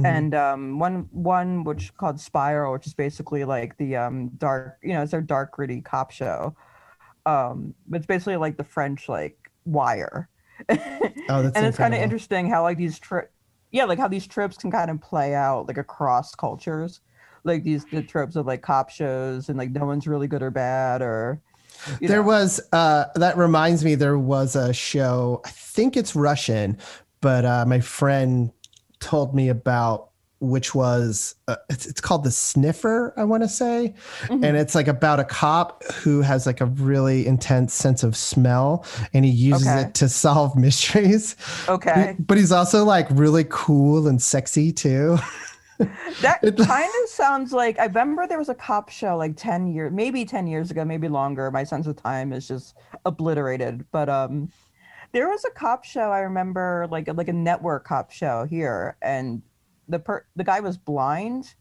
[0.00, 0.04] Mhm.
[0.06, 4.92] And um, one one which called Spiral, which is basically like the um, dark, you
[4.92, 6.54] know, it's their dark gritty cop show.
[7.24, 10.28] Um, but it's basically like the French like Wire.
[11.28, 13.26] Oh, that's and it's kind of interesting how like these tri-
[13.72, 17.00] yeah like how these tropes can kind of play out like across cultures
[17.42, 20.50] like these the tropes of like cop shows and like no one's really good or
[20.52, 21.40] bad or
[22.00, 22.28] there know.
[22.28, 26.78] was uh that reminds me there was a show i think it's russian
[27.20, 28.52] but uh my friend
[29.00, 30.10] told me about
[30.40, 33.94] which was uh, it's, it's called the sniffer i want to say.
[34.24, 34.44] Mm-hmm.
[34.44, 38.84] and it's like about a cop who has like a really intense sense of smell
[39.14, 39.80] and he uses Okay.
[39.82, 41.36] it to solve mysteries.
[41.68, 42.16] Okay.
[42.18, 45.18] But he's also like really cool and sexy too.
[46.20, 49.92] That kind of sounds like i remember there was a cop show like 10 years
[49.92, 51.50] maybe 10 years ago maybe longer.
[51.50, 52.74] My sense of time is just
[53.04, 53.84] obliterated.
[53.90, 54.50] But um
[55.12, 59.40] there was a cop show i remember like like a network cop show here and
[59.88, 61.54] the per the guy was blind.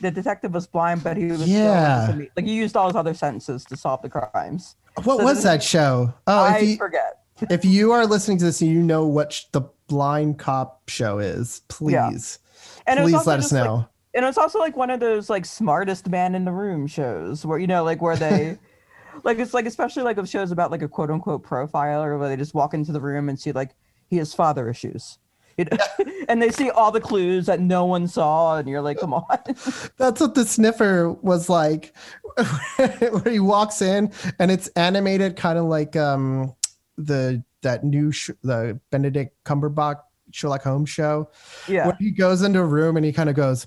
[0.00, 2.12] The detective was blind but he was Yeah.
[2.16, 4.76] like, like he used all his other sentences to solve the crimes.
[5.04, 6.12] What So was that show?
[6.26, 7.20] Oh i if you, forget.
[7.50, 11.18] if you are listening to this and you know what sh- the blind cop show
[11.20, 12.08] is Yeah.
[12.10, 12.38] please
[12.86, 13.86] And please let us just, like, know.
[14.14, 17.58] and it's also like one of those like smartest man in the room shows where
[17.58, 18.58] you know like where they
[19.24, 22.36] like it's like especially like of shows about like a quote unquote profiler where they
[22.36, 23.74] just walk into the room and see like
[24.08, 25.18] he has father issues.
[25.56, 25.76] You know?
[26.28, 29.38] and they see all the clues that no one saw and you're like come on.
[29.96, 31.94] That's what the sniffer was like,
[32.76, 36.54] where he walks in and it's animated, kind of like um
[36.96, 40.00] the that new sh- the Benedict Cumberbatch
[40.30, 41.30] Sherlock Holmes show,
[41.68, 41.86] yeah.
[41.86, 43.66] Where he goes into a room and he kind of goes,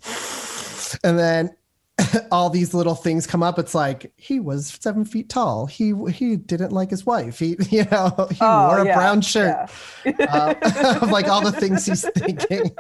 [1.04, 1.56] and then
[2.32, 3.58] all these little things come up.
[3.58, 5.66] It's like he was seven feet tall.
[5.66, 7.40] He he didn't like his wife.
[7.40, 9.70] He you know he Oh, wore a yeah, brown shirt.
[10.06, 10.26] yeah.
[10.62, 12.72] Uh, like all the things he's thinking.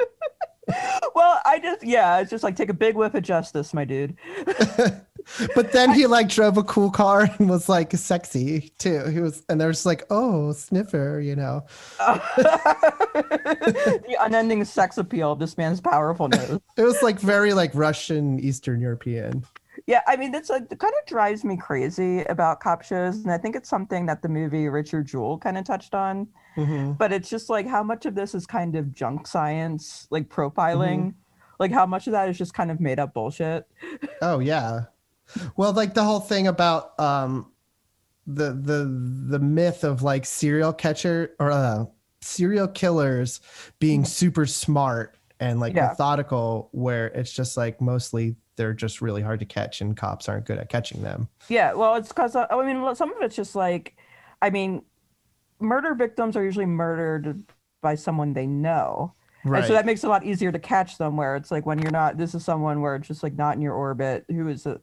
[1.15, 4.18] well i just yeah it's just like take a big whiff of justice my dude
[5.55, 9.05] But then he like drove a cool car and was like sexy too.
[9.07, 11.65] He was, and there's like, oh, sniffer, you know.
[13.17, 18.39] the unending sex appeal of this man's powerful nose It was like very like Russian,
[18.39, 19.45] Eastern European.
[19.86, 23.32] Yeah, I mean, that's like it kind of drives me crazy about cop shows, and
[23.32, 26.28] I think it's something that the movie Richard Jewell kind of touched on.
[26.55, 26.97] Mhm.
[26.97, 31.13] But it's just like how much of this is kind of junk science, like profiling,
[31.59, 33.67] like how much of that is just kind of made up bullshit.
[34.21, 34.86] Oh yeah.
[35.55, 37.51] Well, like the whole thing about um
[38.28, 38.86] the the
[39.30, 41.86] the myth of like serial catcher or uh,
[42.21, 43.41] serial killers
[43.80, 45.82] being super smart and like Yeah.
[45.82, 50.45] methodical, where it's just like mostly they're just really hard to catch and cops aren't
[50.45, 51.30] good at catching them.
[51.49, 53.95] Yeah, well, it's because I mean, some of it's just like,
[54.41, 54.84] I mean,
[55.59, 57.43] murder victims are usually murdered
[57.82, 59.15] by someone they know.
[59.53, 59.65] And Right.
[59.65, 61.91] so that makes it a lot easier to catch them where it's like when you're
[61.91, 64.82] not this is someone where it's just like not in your orbit who is a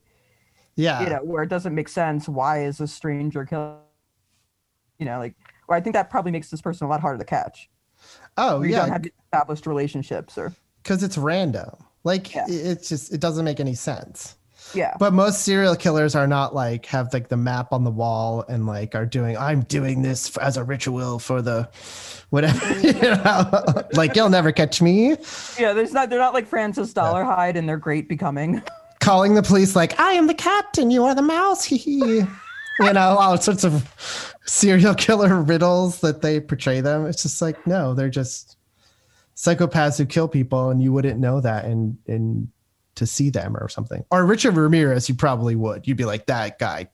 [0.76, 1.02] Yeah.
[1.04, 2.28] you know, where it doesn't make sense.
[2.28, 3.76] Why is a stranger killing?
[4.98, 5.34] You know, like,
[5.68, 7.68] or I think that probably makes this person a lot harder to catch.
[8.36, 8.80] oh you yeah.
[8.80, 10.52] don't have established relationships or
[10.82, 11.70] because it's random.
[12.04, 12.44] Like Yeah.
[12.48, 14.36] it- it's just it doesn't make any sense.
[14.74, 18.44] yeah, But most serial killers are not like have like the map on the wall
[18.48, 21.68] and like are doing I'm doing this as a ritual for the
[22.30, 25.16] whatever you know like you'll never catch me
[25.58, 25.72] yeah.
[25.72, 28.62] There's not they're not like Francis Dolarhyde and their great becoming.
[29.04, 32.26] calling the police like I am the cat and you are the mouse you
[32.80, 37.04] know all sorts of serial killer riddles that they portray them.
[37.06, 38.56] It's just like no they're just
[39.36, 42.48] psychopaths who kill people and you wouldn't know that and and
[42.94, 44.06] to see them or something.
[44.10, 45.86] Or Richard Ramirez you probably would.
[45.86, 46.88] You'd be like that guy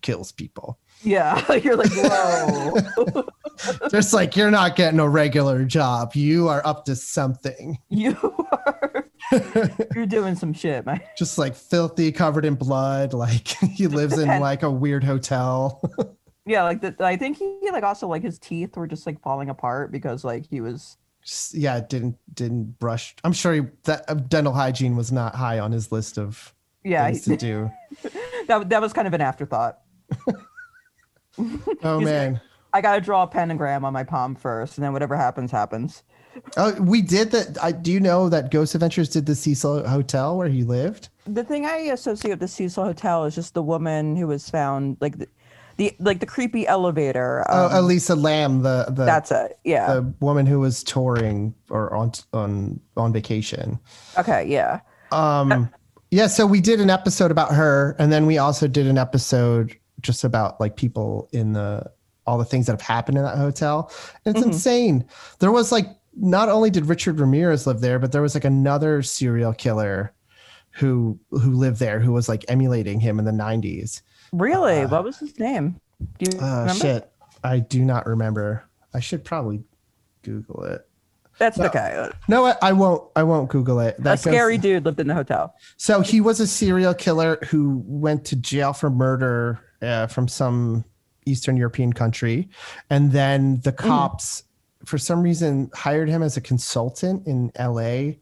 [0.00, 3.24] kills people yeah, you're like whoa,
[3.90, 6.14] just like you're not getting a regular job.
[6.14, 7.78] You are up to something.
[7.88, 8.16] You
[8.52, 9.06] are.
[9.94, 11.00] You're doing some shit, man.
[11.16, 15.80] just like filthy covered in blood like he lives in like a weird hotel.
[16.46, 19.48] Yeah, like the, I think he like also like his teeth were just like falling
[19.50, 23.14] apart because like he was Just- yeah didn't didn't brush.
[23.22, 27.06] I'm sure he, that uh, dental hygiene was not high on his list of yeah
[27.06, 27.70] things he- to do.
[28.48, 29.78] That that was kind of an afterthought.
[31.82, 32.40] oh man
[32.72, 36.04] I gotta draw a pentagram on my palm first, and then whatever happens happens.
[36.56, 40.36] oh we did that i do you know that ghost adventures did the cecil hotel
[40.38, 44.16] where he lived The thing I associate with the Cecil Hotel is just the woman
[44.16, 45.28] who was found, like the,
[45.76, 47.44] the like the creepy elevator.
[47.48, 49.58] oh um, Elisa Lam the the that's it.
[49.64, 49.94] Yeah.
[49.94, 53.78] the woman who was touring or on on on vacation
[54.18, 54.44] okay.
[54.46, 54.80] Yeah.
[55.12, 55.70] Um,
[56.10, 59.76] yeah, so we did an episode about her, and then we also did an episode
[60.02, 61.90] just about like people in the
[62.26, 63.90] all the things that have happened in that hotel.
[64.24, 64.52] And it's Mhm.
[64.52, 65.04] insane.
[65.40, 65.86] There was like
[66.16, 70.12] not only did Richard Ramirez live there, but there was like another serial killer
[70.72, 74.02] who who lived there who was like emulating him in the 90s.
[74.32, 74.86] Really?
[74.86, 75.80] what was his name?
[76.18, 77.10] Do you Uh, shit.
[77.42, 78.64] I do not remember.
[78.94, 79.62] I should probably
[80.22, 80.86] Google it.
[81.38, 81.66] That's No.
[81.66, 82.10] okay.
[82.28, 83.02] No, I, I won't.
[83.16, 83.96] I won't Google it.
[83.98, 85.54] a That goes- scary dude lived in the hotel.
[85.78, 90.84] So he was a serial killer who went to jail for murder uh, from some
[91.26, 92.48] Eastern European country,
[92.88, 93.62] and then Mm.
[93.62, 94.44] the cops,
[94.84, 98.18] for some reason, hired him as a consultant in L.A.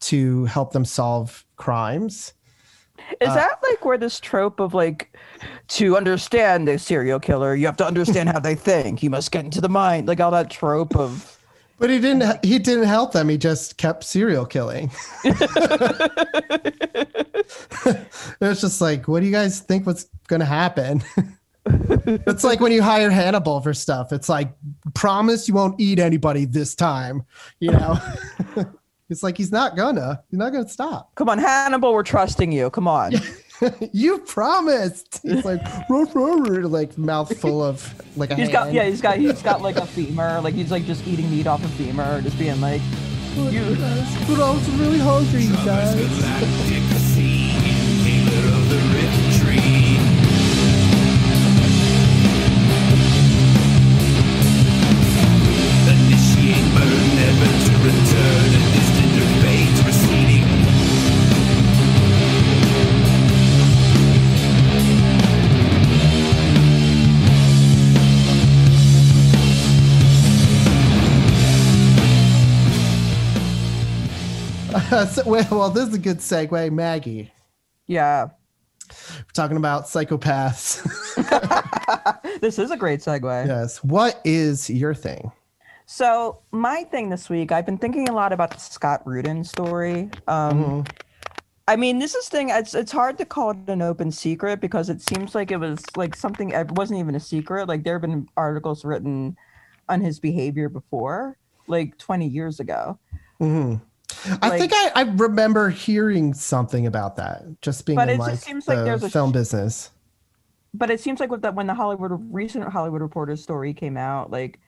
[0.00, 2.32] to help them solve crimes.
[3.20, 5.16] Is Uh, that like where this trope of like
[5.68, 9.02] to understand a serial killer, you have to understand how they think.
[9.02, 11.37] You must get into the mind, like all that trope of.
[11.78, 12.44] But he didn't.
[12.44, 13.28] He didn't help them.
[13.28, 14.90] He just kept serial killing.
[18.40, 19.86] it's just like, what do you guys think?
[19.86, 21.02] What's going to happen?
[21.66, 24.12] it's like when you hire Hannibal for stuff.
[24.12, 24.52] It's like,
[24.94, 27.24] promise you won't eat anybody this time.
[27.60, 27.98] You know,
[29.10, 30.22] it's like he's not gonna.
[30.30, 31.14] He's not gonna stop.
[31.14, 32.70] Come on, Hannibal, we're trusting you.
[32.70, 33.12] Come on.
[33.92, 35.20] you promised.
[35.22, 38.36] He's like, "Ruff, ruff," like mouth full of like a.
[38.36, 41.30] He's got yeah, he's got he's got like a femur, like he's like just eating
[41.30, 42.82] meat off a femur, just being like,
[43.36, 43.76] you.
[44.26, 46.98] But I was really hungry, you guys.
[75.10, 77.32] so, well, this is a good segue, Maggie.
[77.86, 78.28] Yeah,
[78.88, 80.82] We're talking about psychopaths.
[82.40, 83.46] this is a great segue.
[83.46, 83.82] yes.
[83.82, 85.32] What is your thing?
[85.86, 90.10] So my thing this week, I've been thinking a lot about the Scott Rudin story.
[90.26, 90.84] Um,
[91.66, 92.50] I mean, this is thing.
[92.50, 95.82] It's it's hard to call it an open secret because it seems like it was
[95.96, 96.50] like something.
[96.50, 97.68] It wasn't even a secret.
[97.68, 99.36] Like there have been articles written
[99.88, 102.98] on his behavior before, like 20 years ago.
[103.38, 103.76] hmm
[104.42, 108.24] I Like- think I, I remember hearing something about that, just being But in it
[108.24, 109.90] just seems the like there's a film business.
[110.74, 114.30] but it seems like with that when the Hollywood recent Hollywood Reporter story came out,
[114.30, 114.60] like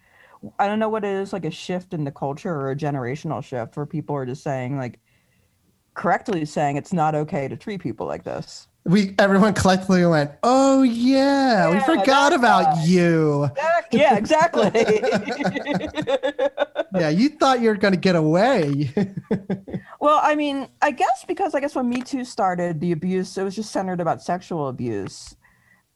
[0.59, 3.43] I don't know what it is, like a shift in the culture or a generational
[3.45, 4.99] shift where people are just saying like
[5.95, 8.67] correctly saying it's not okay to treat people like this.
[8.85, 13.51] We everyone collectively went, "Oh yeah, we forgot about guy." you."
[13.93, 14.71] Yeah, exactly.
[16.95, 18.93] yeah, you thought you were going to get away.
[20.01, 23.43] well, I mean, I guess because I guess when Me Too started, the abuse it
[23.45, 25.37] was just centered about sexual abuse.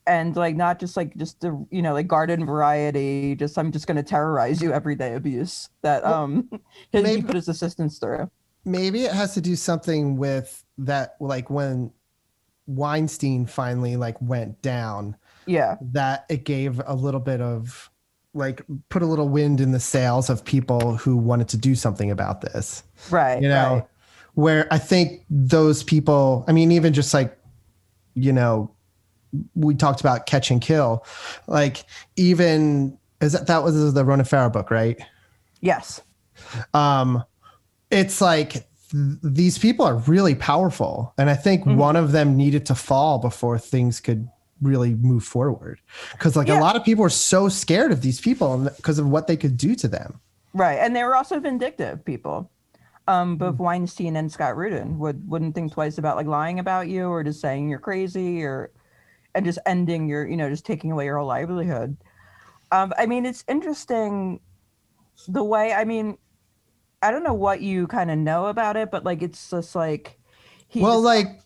[0.06, 3.86] And like not just like just the you know like garden variety, just I'm just
[3.86, 6.48] gonna terrorize you every day abuse that um
[6.92, 8.30] he maybe- put his assistants through.
[8.66, 11.90] Maybe it has to do something with that, like when
[12.66, 15.16] Weinstein finally like went down.
[15.46, 15.76] Yeah.
[15.92, 17.90] that it gave a little bit of
[18.34, 22.10] like put a little wind in the sails of people who wanted to do something
[22.10, 23.40] about this Right.
[23.40, 23.86] you know right.
[24.34, 27.38] where i think those people i mean even just like
[28.14, 28.70] you know
[29.54, 31.04] we talked about catch and kill
[31.46, 31.84] like
[32.16, 35.00] even is that that was the Ronan Farrow book right
[35.60, 36.02] Yes.
[36.74, 37.22] um
[37.90, 38.64] it's like th-
[39.22, 41.76] these people are really powerful and i think Mm-hmm.
[41.76, 44.28] one of them needed to fall before things could
[44.62, 45.80] really move forward
[46.12, 46.58] because like Yeah.
[46.58, 49.56] a lot of people are so scared of these people because of what they could
[49.56, 50.20] do to them
[50.56, 50.78] Right.
[50.78, 52.48] And they were also vindictive people.
[53.08, 57.08] Um, both Weinstein and Scott Rudin would wouldn't think twice about like lying about you
[57.08, 58.70] or just saying you're crazy or
[59.34, 61.96] and just ending your, you know, just taking away your whole livelihood.
[62.70, 64.38] Um, I mean, it's interesting
[65.26, 66.16] the way I mean,
[67.02, 70.20] I don't know what you kind of know about it, but like it's just like
[70.68, 71.40] he well just- like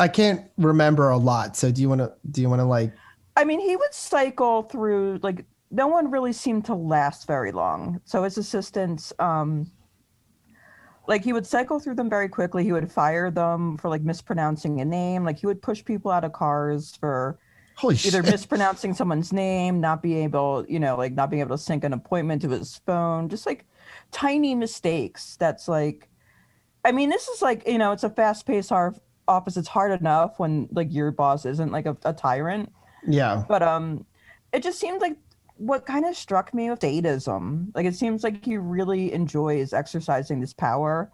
[0.00, 2.92] i can't remember a lot so do you want to do you want to like
[3.36, 8.00] I mean, he would cycle through like no one really seemed to last very long.
[8.04, 9.70] So his assistants, um,
[11.08, 12.62] like he would cycle through them very quickly.
[12.64, 15.24] He would fire them for like mispronouncing a name.
[15.24, 17.38] Like he would push people out of cars for
[17.76, 21.56] holy either shit mispronouncing someone's name, not being able, you know, like not being able
[21.56, 23.66] to sync an appointment to his phone, just like
[24.12, 25.36] tiny mistakes.
[25.36, 26.08] That's like,
[26.84, 28.70] I mean, this is like, you know, it's a fast paced
[29.28, 29.56] office.
[29.56, 32.72] It's hard enough when like your boss isn't like a, a tyrant.
[33.06, 33.44] Yeah.
[33.48, 34.06] But um
[34.52, 35.16] it just seems like
[35.56, 40.40] what kind of struck me with sadism like it seems like he really enjoys exercising
[40.40, 41.12] this power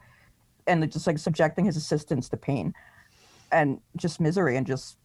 [0.66, 2.72] and just like subjecting his assistants to pain
[3.52, 4.96] and just misery and just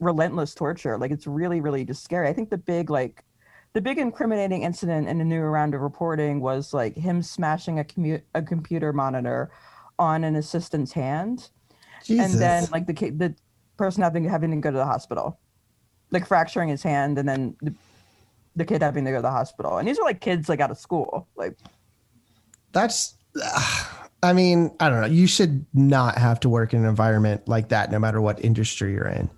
[0.00, 0.98] relentless torture.
[0.98, 2.28] Like it's really really just scary.
[2.28, 3.24] I think the big like
[3.72, 7.84] the big incriminating incident in the new round of reporting was like him smashing a
[7.84, 9.50] commu- a computer monitor
[9.98, 11.50] on an assistant's hand,
[12.04, 12.32] Jesus.
[12.32, 13.34] and then like the the
[13.76, 15.38] person having having to go to the hospital,
[16.10, 17.74] like fracturing his hand, and then the,
[18.56, 19.78] the kid having to go to the hospital.
[19.78, 21.56] And these are like kids like out of school, like
[22.72, 23.16] That's,
[24.22, 25.06] I mean, I don't know.
[25.06, 28.92] You should not have to work in an environment like that, no matter what industry
[28.92, 29.30] you're in.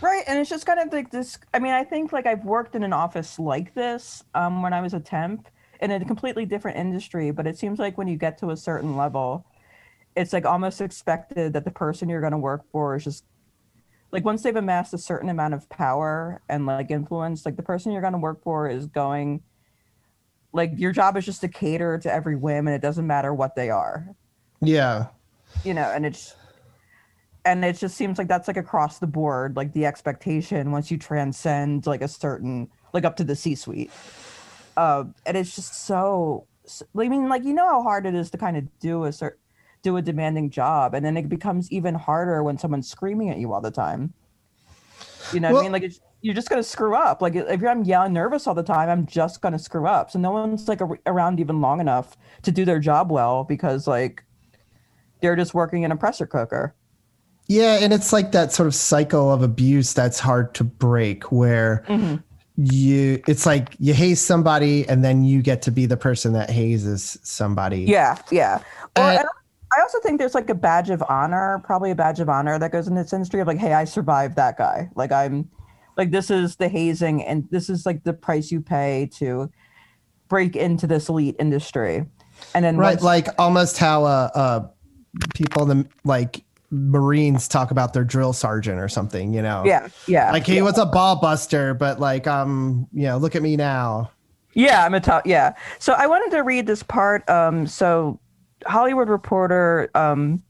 [0.00, 1.38] Right, and it's just kind of like this.
[1.54, 4.80] I mean, I think like I've worked in an office like this um, when I
[4.80, 5.48] was a temp
[5.80, 8.96] in a completely different industry, but it seems like when you get to a certain
[8.96, 9.46] level,
[10.16, 13.24] it's like almost expected that the person you're going to work for is just
[14.12, 17.90] like once they've amassed a certain amount of power and like influence, like the person
[17.90, 19.42] you're going to work for is going
[20.52, 23.56] like your job is just to cater to every whim, and it doesn't matter what
[23.56, 24.06] they are
[24.60, 25.06] Yeah.
[25.64, 26.36] you know and it's
[27.44, 30.96] and it just seems like that's like across the board like the expectation once you
[30.96, 33.90] transcend like a certain like up to the c suite
[34.76, 36.46] uh and it's just so
[36.98, 39.32] i mean like you know how hard it is to kind of do a cert
[39.84, 43.52] do a demanding job and then it becomes even harder when someone's screaming at you
[43.52, 44.12] all the time
[45.32, 47.34] you know what Well- i mean like it's, you're just going to screw up like
[47.36, 50.30] if i'm yelling nervous all the time i'm just going to screw up so no
[50.32, 54.24] one's like ar- around even long enough to do their job well because like
[55.20, 56.74] they're just working in a pressure cooker.
[57.46, 61.82] Yeah, and it's like that sort of cycle of abuse that's hard to break where
[61.88, 62.16] Mm-hmm.
[62.56, 66.50] you it's like you haze somebody and then you get to be the person that
[66.50, 67.82] hazes somebody.
[67.84, 68.58] Yeah, yeah.
[68.96, 69.22] Or Uh,
[69.76, 72.70] I also think there's like a badge of honor, probably a badge of honor that
[72.72, 74.90] goes in this industry of like, hey, I survived that guy.
[74.94, 75.48] Like I'm
[75.96, 79.50] like this is the hazing and this is like the price you pay to
[80.28, 82.04] break into this elite industry.
[82.54, 84.68] And then Right, once- like almost how uh uh
[85.34, 89.62] people in the like Marines talk about their drill sergeant or something, you know.
[89.64, 90.32] yeah, yeah.
[90.32, 94.10] Like he was a ball buster, but like um, you know, look at me now.
[94.54, 95.24] Yeah, I'm a top.
[95.26, 95.54] Yeah.
[95.78, 97.28] So I wanted to read this part.
[97.30, 98.18] Um, so
[98.66, 100.42] Hollywood Reporter, um,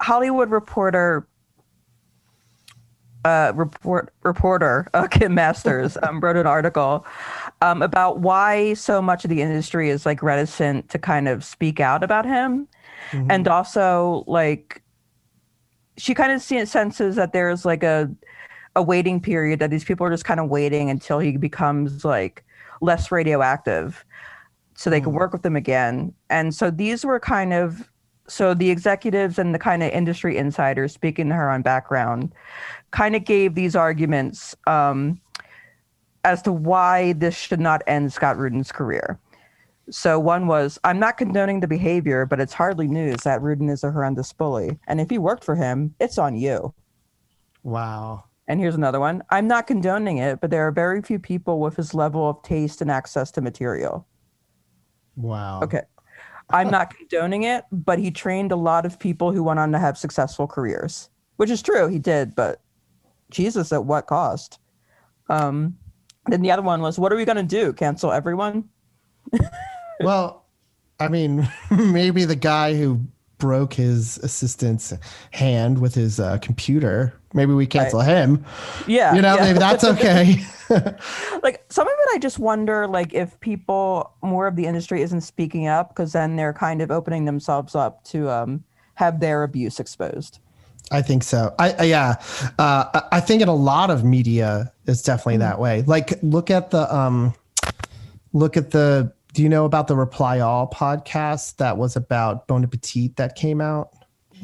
[0.00, 1.26] Hollywood Reporter,
[3.24, 7.06] uh, report reporter uh, Kim Masters um, wrote an article
[7.62, 11.80] um, about why so much of the industry is like reticent to kind of speak
[11.80, 12.68] out about him,
[13.30, 14.82] and also like
[15.96, 18.10] she kind of senses that there's like a
[18.76, 22.44] a waiting period that these people are just kind of waiting until he becomes like
[22.80, 24.04] less radioactive
[24.74, 27.88] so they could work with them again and so these were kind of
[28.26, 32.32] so the executives and the kind of industry insiders speaking to her on background
[32.90, 35.20] kind of gave these arguments um,
[36.24, 39.18] as to why this should not end scott rudin's career
[39.90, 43.84] so one was i'm not condoning the behavior but it's hardly news that rudin is
[43.84, 46.72] a horrendous bully and if you worked for him it's on you
[47.62, 48.24] Wow.
[48.46, 49.22] and here's another one.
[49.30, 52.82] I'm not condoning it, but there are very few people with his level of taste
[52.82, 54.06] and access to material.
[55.16, 55.60] Wow.
[55.62, 55.82] Okay.
[56.50, 59.78] I'm not condoning it, but he trained a lot of people who went on to
[59.78, 61.88] have successful careers, which is true.
[61.88, 62.60] He did, but
[63.30, 64.58] Jesus, at what cost?
[65.28, 65.78] Um,
[66.26, 67.72] then the other one was, what are we going to do?
[67.72, 68.68] Cancel everyone?
[70.00, 70.44] Well,
[70.98, 73.00] I mean, maybe the guy who
[73.38, 74.92] broke his assistant's
[75.30, 78.44] hand with his uh, computer, maybe we cancel him.
[78.86, 79.14] Yeah.
[79.14, 79.42] You know, yeah.
[79.44, 80.38] maybe that's okay.
[81.42, 85.20] like some of it i just wonder like if people more of the industry isn't
[85.20, 88.64] speaking up because then they're kind of opening themselves up to um
[88.94, 90.38] have their abuse exposed
[90.90, 91.54] I think so.
[91.58, 92.16] I, I yeah.
[92.58, 95.82] Uh, I- think in a lot of media it's definitely that way.
[95.82, 97.34] Like look at the um
[98.34, 102.62] look at the do you know about the Reply All podcast that was about Bon
[102.62, 103.90] Appetit that came out?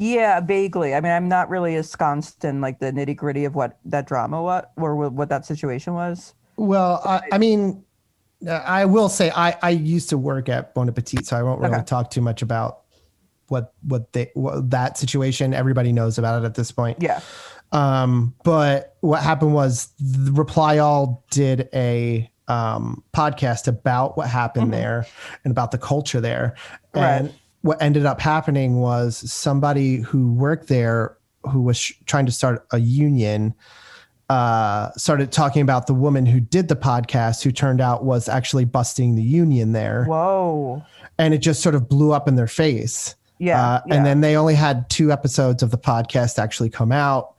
[0.01, 3.77] Yeah vaguely i mean i'm not really ensconced in like the nitty gritty of what
[3.85, 7.83] that drama what or what that situation was Well, I, I mean,
[8.47, 11.75] I will say I, I used to work at Bon Appetit, so I won't really
[11.75, 11.83] Okay.
[11.85, 12.81] talk too much about
[13.47, 15.53] what what they what, that situation.
[15.53, 16.97] Everybody knows about it at this point.
[17.01, 17.21] yeah
[17.71, 24.73] Um, but what happened was the Reply All did a um, podcast about what happened
[24.73, 25.05] there
[25.43, 26.55] and about the culture there.
[26.93, 27.35] And Right.
[27.61, 32.65] What ended up happening was somebody who worked there who was sh- trying to start
[32.71, 33.53] a union
[34.29, 38.63] uh, started talking about the woman who did the podcast who turned out was actually
[38.63, 40.81] busting the union there whoa
[41.17, 43.95] and it just sort of blew up in their face yeah, uh, yeah.
[43.95, 47.37] and then they only had two episodes of the podcast actually come out.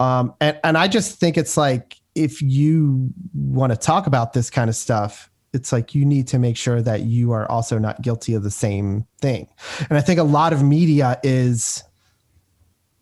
[0.00, 4.50] Um, and, and I just think it's like, if you want to talk about this
[4.50, 8.02] kind of stuff, it's like you need to make sure that you are also not
[8.02, 9.48] guilty of the same thing.
[9.88, 11.82] And I think a lot of media is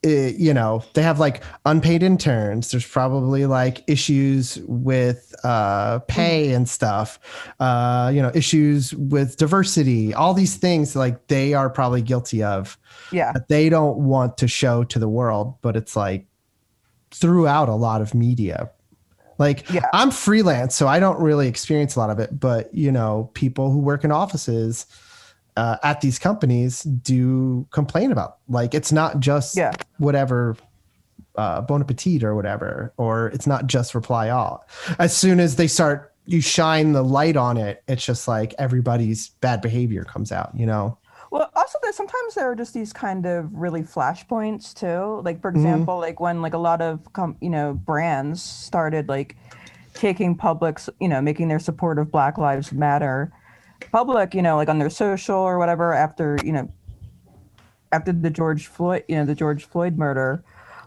[0.05, 6.53] eh, you know they have like unpaid interns there's probably like issues with uh pay
[6.53, 7.19] and stuff
[7.61, 12.77] uh you know issues with diversity all these things like they are probably guilty of
[13.13, 13.33] Yeah.
[13.49, 16.27] they don't want to show to the world but it's like
[17.13, 18.71] throughout a lot of media
[19.39, 19.89] like Yeah.
[19.93, 23.71] i'm freelance so i don't really experience a lot of it but you know people
[23.71, 24.87] who work in offices
[25.57, 29.73] uh, at these companies do complain about like it's not just Yeah.
[29.99, 30.57] whatever
[31.37, 34.67] uh, bon appetit or whatever or it's not just reply all
[34.99, 39.31] as soon as they start you shine the light on it it's just like everybody's
[39.41, 41.02] bad behavior comes out you know Well, also there's
[41.93, 45.23] sometimes there are just these kind of really flashpoints too.
[45.25, 45.57] Like for Mhm.
[45.57, 49.37] example, like when like a lot of com- you know brands started like
[49.95, 53.31] taking public's you know making their support of Black Lives Matter
[53.91, 56.69] public, you know, like on their social or whatever after you know
[57.93, 60.43] after the George Floyd you know the George Floyd murder.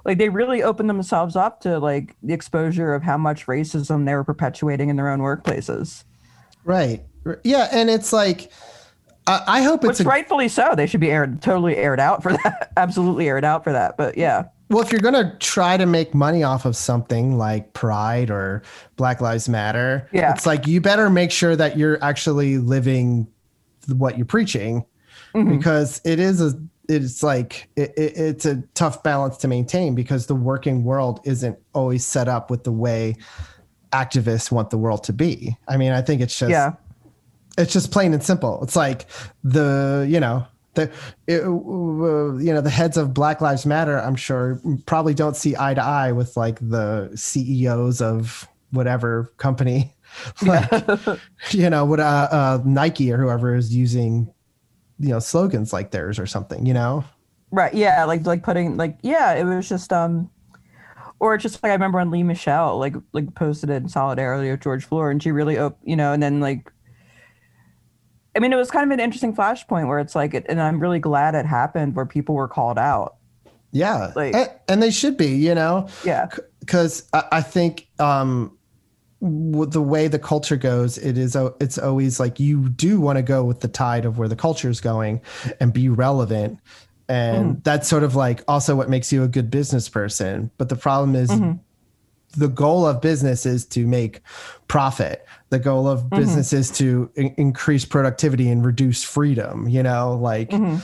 [0.06, 4.14] Like they really opened themselves up to like the exposure of how much racism they
[4.14, 6.04] were perpetuating in their own workplaces.
[6.64, 7.04] right
[7.44, 8.52] yeah and it's like
[9.28, 10.74] i, I hope it's Which a, rightfully so.
[10.76, 12.72] They should be aired totally aired out for that.
[12.78, 13.98] Absolutely aired out for that.
[13.98, 14.46] But yeah.
[14.70, 18.64] Well, if you're going to try to make money off of something like Pride or
[18.96, 20.32] Black Lives Matter, Yeah.
[20.34, 23.28] it's like you better make sure that you're actually living
[23.88, 24.84] what you're preaching
[25.36, 25.58] Mhm.
[25.58, 26.54] because it is a
[26.90, 31.58] it's like it, it, it's a tough balance to maintain because the working world isn't
[31.74, 33.16] always set up with the way
[33.92, 35.58] activists want the world to be.
[35.68, 36.74] I mean, I think it's just Yeah.
[37.58, 38.62] It's just plain and simple.
[38.64, 39.06] It's like
[39.44, 40.46] the you know
[40.76, 40.92] the
[41.28, 43.98] it, uh, you know the heads of Black Lives Matter.
[43.98, 49.94] I'm sure probably don't see eye to eye with like the CEOs of whatever company,
[50.46, 50.70] like
[51.52, 54.32] you know what uh, uh, Nike or whoever is using
[55.00, 56.66] you know slogans like theirs or something.
[56.66, 57.04] You know.
[57.52, 57.74] Right.
[57.74, 58.06] Yeah.
[58.06, 60.30] Like like putting like yeah, it was just um
[61.20, 64.62] or just like I remember when Lea Michele like like posted it in solidarity with
[64.62, 66.72] George Floyd and she really op- you know, and then like
[68.36, 71.00] I mean it was kind of an interesting flashpoint where it's like and I'm really
[71.00, 73.16] glad it happened where people were called out.
[73.72, 75.90] Yeah, Like- and, and they should be, you know.
[76.06, 76.30] Yeah.
[76.62, 78.58] because I, I think um,
[79.20, 83.22] with the way the culture goes, it is it's always like you do want to
[83.24, 85.22] go with the tide of where the culture is going
[85.60, 86.60] and be relevant,
[87.10, 90.52] and that's sort of like also what makes you a good business person.
[90.58, 91.32] But the problem is.
[92.38, 94.22] The goal of business is to make
[94.68, 95.26] profit.
[95.50, 96.16] The goal of mm-hmm.
[96.18, 99.68] business is to in- increase productivity and reduce freedom.
[99.68, 100.78] You know, like mm-hmm.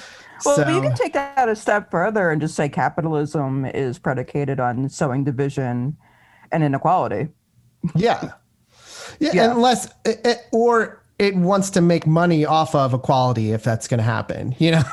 [0.45, 0.67] Well, so.
[0.67, 5.23] you can take that a step further and just say capitalism is predicated on sowing
[5.23, 5.97] division
[6.51, 7.29] and inequality.
[7.95, 8.33] Yeah.
[9.19, 9.51] Yeah, Yeah.
[9.51, 13.99] unless it, it- or it wants to make money off of equality if that's going
[13.99, 14.83] to happen, you know.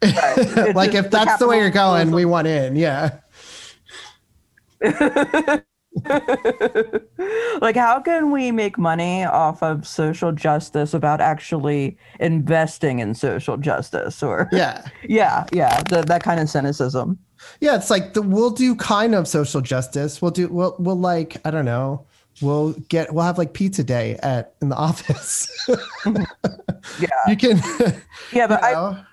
[0.74, 3.18] Like if that's the way you're going, we want in, yeah.
[7.60, 13.56] like how can we make money off of social justice without actually investing in social
[13.56, 14.86] justice or Yeah.
[15.08, 17.18] yeah yeah the, that kind of cynicism
[17.60, 20.20] Yeah, it's like the, we'll do kind of social justice.
[20.20, 22.04] We'll do we'll we'll like, I don't know.
[22.42, 25.48] We'll get we'll have like pizza day at in the office.
[27.00, 27.58] yeah you can
[28.32, 29.04] yeah but you I,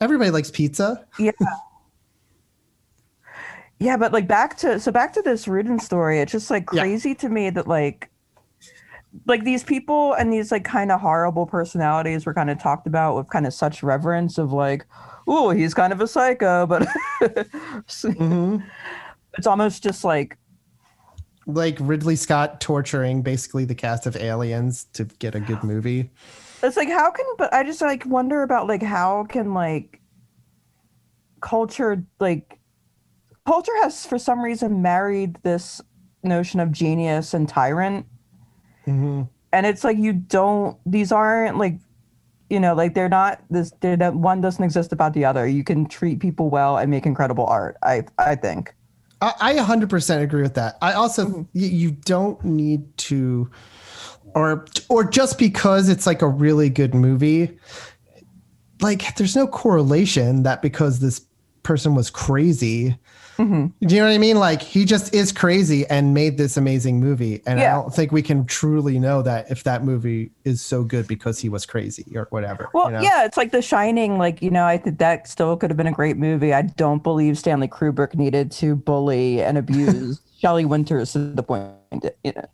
[0.00, 1.04] everybody likes pizza.
[1.18, 1.32] yeah
[3.82, 6.82] yeah but like back to so back to this Rudin story it's just like Yeah.
[6.82, 8.10] crazy to me that like
[9.26, 13.16] like these people and these like kind of horrible personalities were kind of talked about
[13.16, 14.86] with kind of such reverence of like
[15.26, 16.86] oh he's kind of a psycho but
[17.20, 18.64] Mhm.
[19.38, 20.38] it's almost just like
[21.46, 26.10] Like Ridley Scott torturing basically the cast of aliens to get a good movie.
[26.62, 30.00] it's like how can but i just like wonder about like how can like
[31.40, 32.58] culture like
[33.46, 35.80] culture has for some reason married this
[36.22, 38.06] notion of genius and tyrant
[38.86, 39.28] Mhm.
[39.52, 41.76] and it's like you don't these aren't like
[42.50, 45.86] you know like they're not this they're one doesn't exist about the other you can
[45.86, 48.74] treat people well and make incredible art i i think
[49.20, 50.78] I, I 100% agree with that.
[50.82, 51.42] I also Mm-hmm.
[51.52, 53.48] you, you don't need to
[54.34, 57.56] or or just because it's like a really good movie
[58.80, 61.20] like there's no correlation that because this
[61.62, 62.98] person was crazy
[63.42, 63.86] Mm-hmm.
[63.86, 64.38] do you know what I mean?
[64.38, 68.22] Like he just is crazy and made this amazing movie, and I don't think we
[68.22, 72.28] can truly know that if that movie is so good because he was crazy or
[72.30, 72.68] whatever.
[72.72, 73.02] Well, you know?
[73.02, 74.16] yeah, it's like The Shining.
[74.16, 76.54] Like you know, I think that still could have been a great movie.
[76.54, 81.74] I don't believe Stanley Kubrick needed to bully and abuse Shelley Winters to the point.
[82.22, 82.46] You know,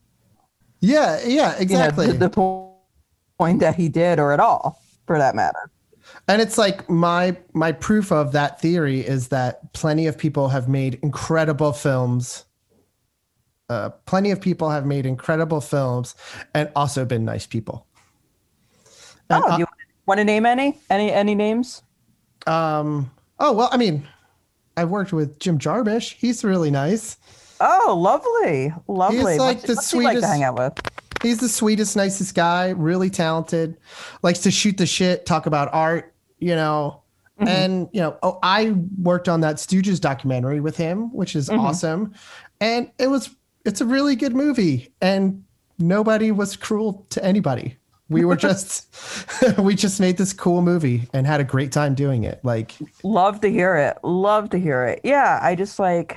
[0.80, 2.06] yeah, yeah, you know, exactly.
[2.12, 2.72] the, the
[3.38, 5.70] point that he did, or at all, for that matter.
[6.28, 10.68] And it's like my my proof of that theory is that plenty of people have
[10.68, 12.44] made incredible films.
[13.70, 16.14] Uh, plenty of people have made incredible films
[16.54, 17.86] and also been nice people.
[19.30, 19.66] And, oh, do you
[20.06, 20.78] want to name any?
[20.90, 21.82] Any any names?
[22.46, 23.10] Um.
[23.38, 24.06] Oh well, I mean,
[24.76, 26.14] I've worked with Jim Jarmusch.
[26.14, 27.16] He's really nice.
[27.60, 29.32] Oh, lovely, lovely.
[29.32, 30.97] He's like what's, the what's he like to sweetest- hang out with?
[31.22, 32.70] He's the sweetest, nicest guy.
[32.70, 33.76] Really talented.
[34.22, 35.26] Likes to shoot the shit.
[35.26, 36.14] Talk about art.
[36.38, 37.02] You know.
[37.40, 37.48] Mhm.
[37.48, 41.58] And you know, oh, I worked on that Stooges documentary with him, which is Mhm.
[41.60, 42.14] awesome.
[42.60, 43.30] And it was
[43.64, 44.92] it's a really good movie.
[45.00, 45.44] And
[45.78, 47.76] nobody was cruel to anybody.
[48.08, 48.86] We were just
[49.58, 52.40] we just made this cool movie and had a great time doing it.
[52.44, 52.74] Like
[53.04, 53.98] Love to hear it.
[54.02, 55.00] Love to hear it.
[55.04, 56.16] Yeah, I just like.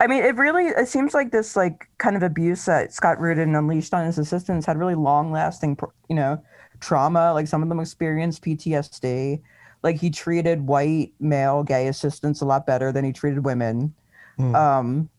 [0.00, 3.54] I mean, it really it seems like this like kind of abuse that Scott Rudin
[3.54, 5.78] unleashed on his assistants had really long lasting,
[6.08, 6.42] you know,
[6.80, 7.32] trauma.
[7.34, 9.42] Like some of them experienced PTSD.
[9.82, 13.94] Like he treated white male gay assistants a lot better than he treated women,
[14.38, 14.54] Hmm.
[14.54, 15.10] um,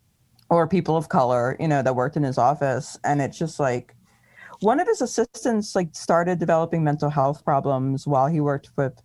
[0.50, 2.98] or people of color, you know, that worked in his office.
[3.04, 3.96] And it's just like
[4.62, 9.02] one of his assistants like started developing mental health problems while he worked with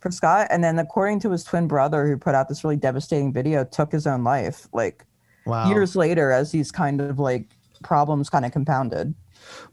[0.00, 0.46] for Scott.
[0.50, 3.92] And then according to his twin brother who put out this really devastating video, took
[3.92, 5.04] his own life like
[5.46, 5.68] wow.
[5.68, 7.46] years later as these kind of like
[7.82, 9.14] problems kind of compounded.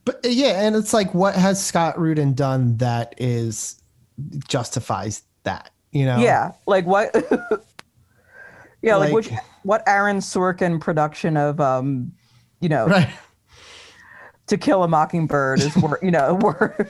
[0.06, 3.82] But uh, yeah, and it's like, what has Scott Rudin done that is
[4.48, 5.72] justifies that?
[5.92, 6.20] You know?
[6.20, 6.52] Yeah.
[6.66, 7.14] Like what
[8.82, 9.30] Yeah, like, Like- which
[9.64, 12.12] what Aaron Sorkin production of um
[12.62, 13.10] you know Right.
[14.48, 16.88] to kill a mockingbird is wor- you know wor-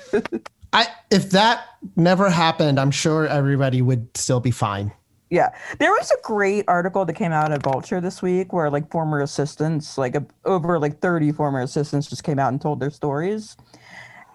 [0.77, 4.91] I if that never happened, I'm sure everybody would still be fine.
[5.29, 5.49] Yeah,
[5.79, 9.19] there was a great article that came out of Vulture this week where like former
[9.21, 13.57] assistants, like a, over like 30 former assistants just came out and told their stories.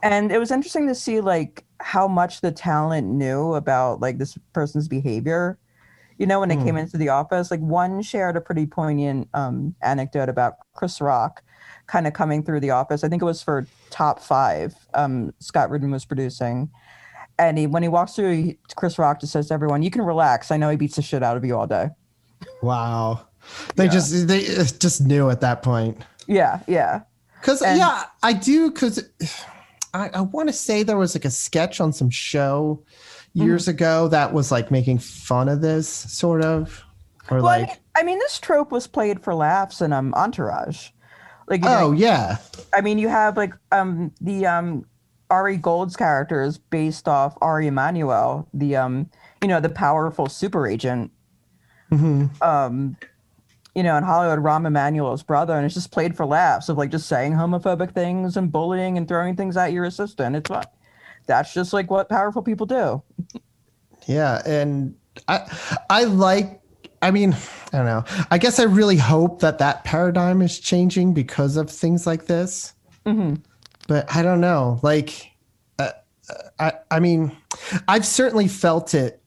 [0.03, 4.39] And it was interesting to see like how much the talent knew about like this
[4.53, 5.59] person's behavior.
[6.19, 6.79] You know, when they came Hmm.
[6.79, 11.43] into the office, like one shared a pretty poignant um, anecdote about Chris Rock
[11.93, 13.05] kind of coming through the office.
[13.05, 14.75] I think it was for Top Five.
[14.95, 16.71] Um, Scott Rudin was producing,
[17.39, 20.01] and he, when he walks through, he, Chris Rock just says to everyone, "You can
[20.01, 20.51] relax.
[20.51, 21.91] I know he beats the shit out of you all day."
[22.63, 23.27] Wow.
[23.77, 25.99] They just they uh, just knew at that point.
[26.27, 27.03] Yeah, yeah.
[27.43, 29.05] Cause yeah, I do cause
[29.93, 32.85] I, I want to say there was like a sketch on some show
[33.35, 36.85] years ago that was like making fun of this sort of.
[37.31, 40.15] Or Well, I like mean, I mean, this trope was played for laughs in um
[40.15, 40.91] Entourage.
[41.53, 42.39] Like, Oh know, yeah.
[42.75, 44.87] I mean, you have like um the um
[45.29, 49.11] Ari Gold's character is based off Ari Emanuel, the um
[49.43, 51.11] you know the powerful super agent.
[51.91, 52.97] hmm Um,
[53.75, 56.91] you know, in Hollywood, Rahm Emanuel's brother, and it's just played for laughs of like
[56.91, 60.37] just saying homophobic things and bullying and throwing things at your assistant.
[60.37, 60.73] It's what
[61.27, 63.03] that's just like what powerful people do.
[64.07, 64.95] Yeah, and
[65.29, 66.62] I I like
[67.03, 67.35] I mean,
[67.73, 68.05] I don't know.
[68.31, 72.73] I guess I really hope that that paradigm is changing because of things like this.
[73.05, 73.35] hmm
[73.89, 74.79] But I don't know.
[74.83, 75.31] Like
[75.79, 75.91] uh,
[76.59, 77.37] I I mean,
[77.89, 79.21] I've certainly felt it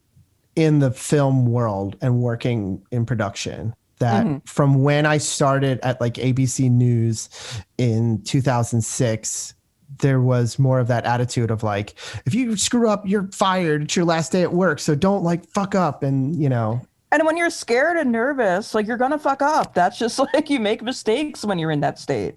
[0.56, 4.48] in the film world and working in production that Mhm.
[4.48, 7.30] from when I started at like ABC News
[7.78, 9.54] in 2006
[10.00, 11.94] there was more of that attitude of like
[12.26, 15.48] if you screw up you're fired it's your last day at work so don't like
[15.50, 16.82] fuck up and you know
[17.16, 19.74] And when you're scared and nervous, like you're gonna fuck up.
[19.74, 22.36] That's just like you make mistakes when you're in that state.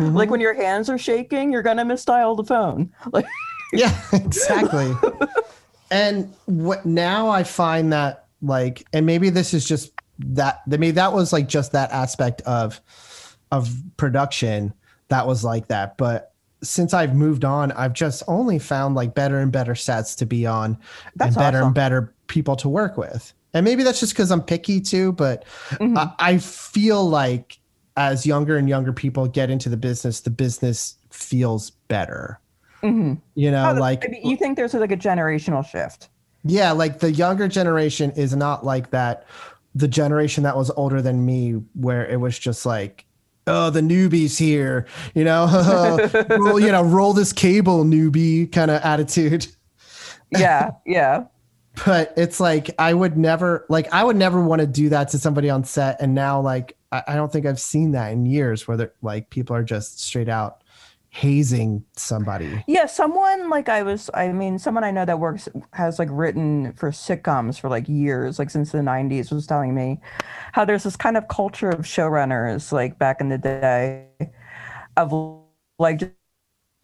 [0.00, 0.40] Like when mm-hmm.
[0.40, 2.92] your hands are shaking, you're gonna misdial the phone.
[3.12, 3.26] Like
[3.72, 4.92] yeah exactly
[5.90, 10.94] and what now i find that like and maybe this is just that I mean
[10.94, 12.80] that was like just that aspect of
[13.52, 14.72] of production
[15.08, 16.32] that was like that but
[16.62, 20.46] since i've moved on i've just only found like better and better sets to be
[20.46, 20.78] on
[21.16, 21.66] That's and better awesome.
[21.66, 25.44] and better people to work with and maybe that's just because i'm picky too but
[25.72, 25.96] Mhm.
[25.96, 27.58] I, I feel like
[27.96, 32.38] as younger and younger people get into the business the business feels better
[32.82, 33.18] Mhm.
[33.34, 36.08] you know Oh, like you think there's like a generational shift.
[36.44, 39.24] yeah, like the younger generation is not like that.
[39.74, 43.04] The generation that was older than me, where it was just like,
[43.48, 45.46] oh, the newbies here, you know,
[46.30, 49.46] roll, you know, roll this cable, newbie kind of attitude.
[50.30, 51.24] Yeah, yeah.
[51.84, 55.18] But it's like I would never, like, I would never want to do that to
[55.18, 56.00] somebody on set.
[56.00, 59.54] And now, like, I, I don't think I've seen that in years, where like people
[59.54, 60.62] are just straight out
[61.16, 62.62] hazing somebody.
[62.66, 66.74] Yeah, someone like I was I mean, someone I know that works has like written
[66.74, 70.00] for sitcoms for like years, like since the 90s was telling me
[70.52, 74.08] how there's this kind of culture of showrunners like back in the day
[74.96, 75.42] of
[75.78, 76.14] like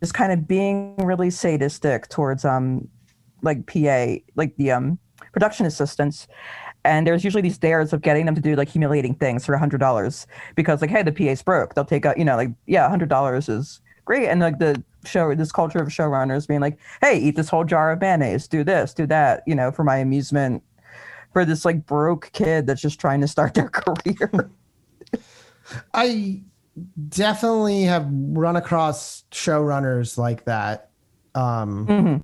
[0.00, 2.88] just kind of being really sadistic towards um
[3.42, 4.98] like PA, like the um
[5.32, 6.26] production assistants.
[6.84, 9.58] And there's usually these dares of getting them to do like humiliating things for a
[9.58, 11.74] hundred dollars because like, hey, the PA's broke.
[11.74, 14.26] They'll take out, you know, like, yeah, a hundred dollars is great.
[14.28, 17.92] And like the show, this culture of showrunners being like, hey, eat this whole jar
[17.92, 20.62] of mayonnaise, do this, do that, you know, for my amusement,
[21.32, 24.50] for this like broke kid that's just trying to start their career.
[25.94, 26.42] I
[27.08, 30.90] definitely have run across showrunners like that.
[31.34, 32.22] Um, Mhm.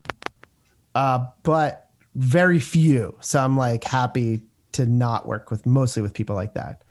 [0.94, 3.16] Uh, but very few.
[3.20, 4.42] So I'm like happy
[4.72, 6.82] to not work with mostly with people like that.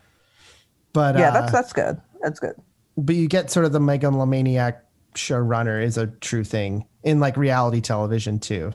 [0.94, 2.02] But yeah, uh, that's that's good.
[2.22, 2.56] That's good.
[2.98, 4.84] but you get sort of the megalomaniac
[5.16, 8.74] showrunner is a true thing in like reality television too.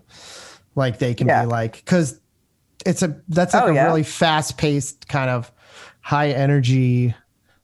[0.74, 1.42] Like they can Yeah.
[1.42, 2.20] be like because
[2.86, 3.86] it's a that's like Oh, a yeah.
[3.86, 5.50] really fast paced kind of
[6.00, 7.14] high energy,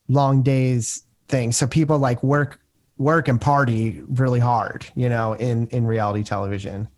[0.09, 1.53] long days thing.
[1.53, 2.61] So people like work
[2.99, 6.89] work and party really hard, you know, in in reality television.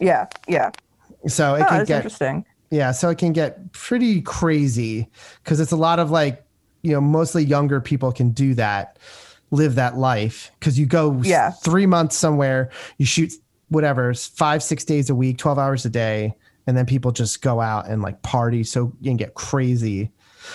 [0.00, 0.70] Yeah, yeah.
[1.26, 2.44] So it Oh, can get interesting.
[2.70, 5.08] yeah, so it can get pretty crazy
[5.42, 6.44] because it's a lot of like,
[6.82, 8.98] you know, mostly younger people can do that,
[9.50, 10.52] live that life.
[10.58, 11.50] Because you go Yeah.
[11.50, 13.32] three months somewhere, you shoot
[13.68, 16.34] whatever, five, six days a week, 12 hours a day,
[16.66, 20.10] and then people just go out and like party so you can get crazy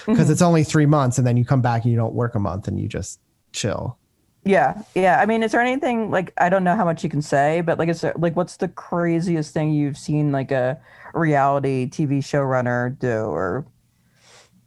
[0.06, 0.32] because Mhm.
[0.32, 2.68] it's only three months and then you come back and you don't work a month
[2.68, 3.20] and you just
[3.52, 3.98] chill.
[4.46, 5.20] Yeah, yeah.
[5.22, 7.80] I mean, is there anything like I don't know how much you can say, but
[7.80, 10.80] like, is there like what's the craziest thing you've seen like a
[11.14, 13.08] reality TV showrunner do?
[13.08, 13.66] Or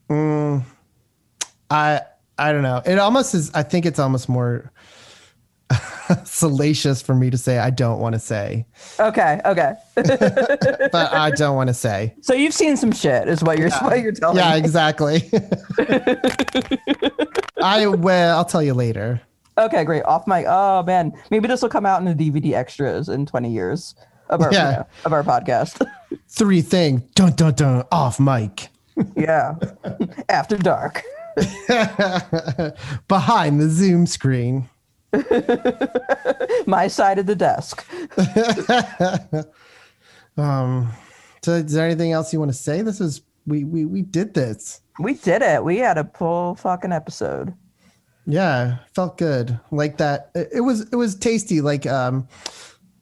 [0.09, 0.63] Mm,
[1.71, 2.01] I
[2.39, 2.81] I don't know.
[2.87, 3.51] It almost is.
[3.55, 4.73] I think it's almost more
[6.25, 7.59] salacious for me to say.
[7.59, 8.67] I don't want to say,
[9.01, 9.75] okay, okay.
[9.97, 12.15] but I don't want to say.
[12.23, 14.59] so you've seen some shit, is what you're what you're telling Yeah, me.
[14.59, 15.29] exactly.
[17.61, 18.37] I will.
[18.37, 19.21] I'll tell you later.
[19.59, 20.03] Okay, great.
[20.05, 20.45] Off mic.
[20.49, 23.95] oh man, maybe this will come out in the DVD extras in 20 years
[24.29, 24.71] of our Yeah.
[24.71, 25.87] you know, of our podcast.
[26.29, 27.09] Three thing.
[27.15, 27.85] Dun dun dun.
[27.93, 28.69] Off mic.
[29.17, 29.55] yeah,
[30.29, 31.03] after dark.
[33.09, 34.69] Behind the Zoom screen.
[36.67, 37.85] My side of the desk.
[40.37, 40.93] um.
[41.43, 42.83] So, is there anything else you want to say?
[42.83, 44.81] This is we we we did this.
[44.99, 45.63] We did it.
[45.63, 47.55] We had a full fucking episode.
[48.27, 49.59] Yeah, felt good.
[49.71, 50.31] Like that.
[50.35, 51.61] It, was it was tasty.
[51.61, 52.27] Like um,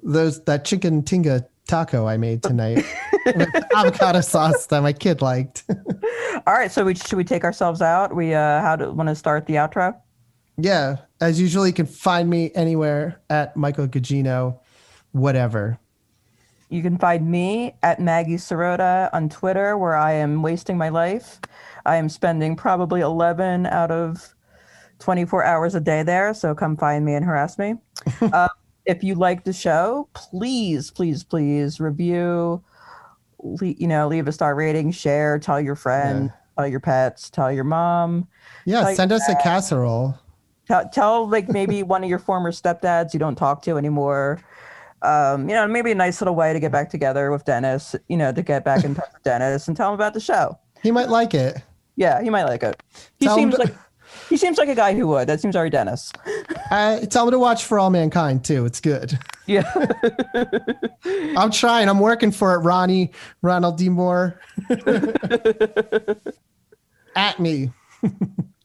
[0.03, 2.85] those that chicken tinga taco I made tonight
[3.27, 5.65] with avocado sauce that my kid liked.
[6.47, 8.15] All right, so we should we take ourselves out?
[8.15, 9.95] We uh how do want to start the outro?
[10.57, 14.61] yeah, as usual, you can find me anywhere at Michael Gugino,
[15.13, 15.79] whatever.
[16.69, 21.41] You can find me at Maggie Sirota on Twitter, where I am wasting my life.
[21.87, 24.34] I am spending probably 11 out of
[25.05, 26.33] 24 hours a day there.
[26.33, 27.75] So come find me and harass me.
[28.23, 28.49] uh,
[28.87, 32.63] if you like the show, please, please, please review.
[33.39, 37.53] Le- you know, leave a star rating, share, tell your friend, tell your pets, tell
[37.53, 38.27] your mom.
[38.65, 40.19] Yeah, send us a casserole.
[40.67, 44.41] Tell, tell like maybe one of your former stepdads you don't talk to anymore.
[45.03, 47.95] Um, you know, maybe a nice little way to get back together with Dennis.
[48.09, 50.59] You know, to get back in touch with Dennis and tell him about the show.
[50.83, 51.63] He might like it.
[51.97, 52.83] Yeah, he might like it.
[53.19, 53.75] He Tell seems like
[54.29, 55.29] he seems like a guy who would.
[55.29, 56.13] That seems very Dennis.
[56.71, 58.65] Uh, tell him to watch For All Mankind too.
[58.65, 59.19] It's good.
[59.47, 59.71] Yeah.
[61.37, 61.89] I'm trying.
[61.89, 63.13] I'm working for it, Ronnie.
[63.43, 63.89] Ronald D.
[63.89, 64.41] Moore.
[67.17, 67.71] at me.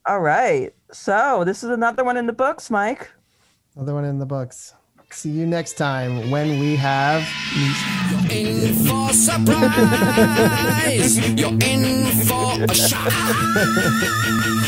[0.05, 0.73] All right.
[0.91, 3.11] So this is another one in the books, Mike.
[3.75, 4.73] Another one in the books.
[5.11, 7.27] See you next time when we have.
[8.29, 9.57] in for surprise.
[11.37, 13.11] You're in for a shock.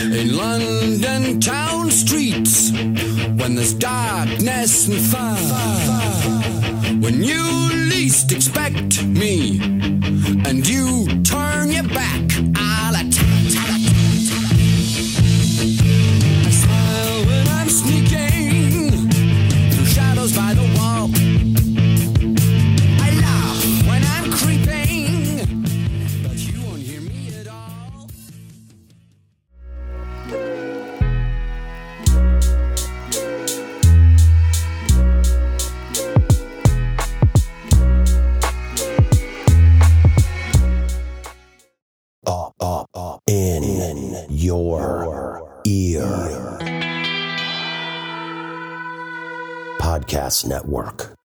[0.01, 5.37] In London town streets, when there's darkness and fire.
[6.99, 7.43] When you
[7.89, 12.50] least expect me, and you turn your back,
[44.41, 46.57] your ear.
[49.79, 51.20] Podcast Network.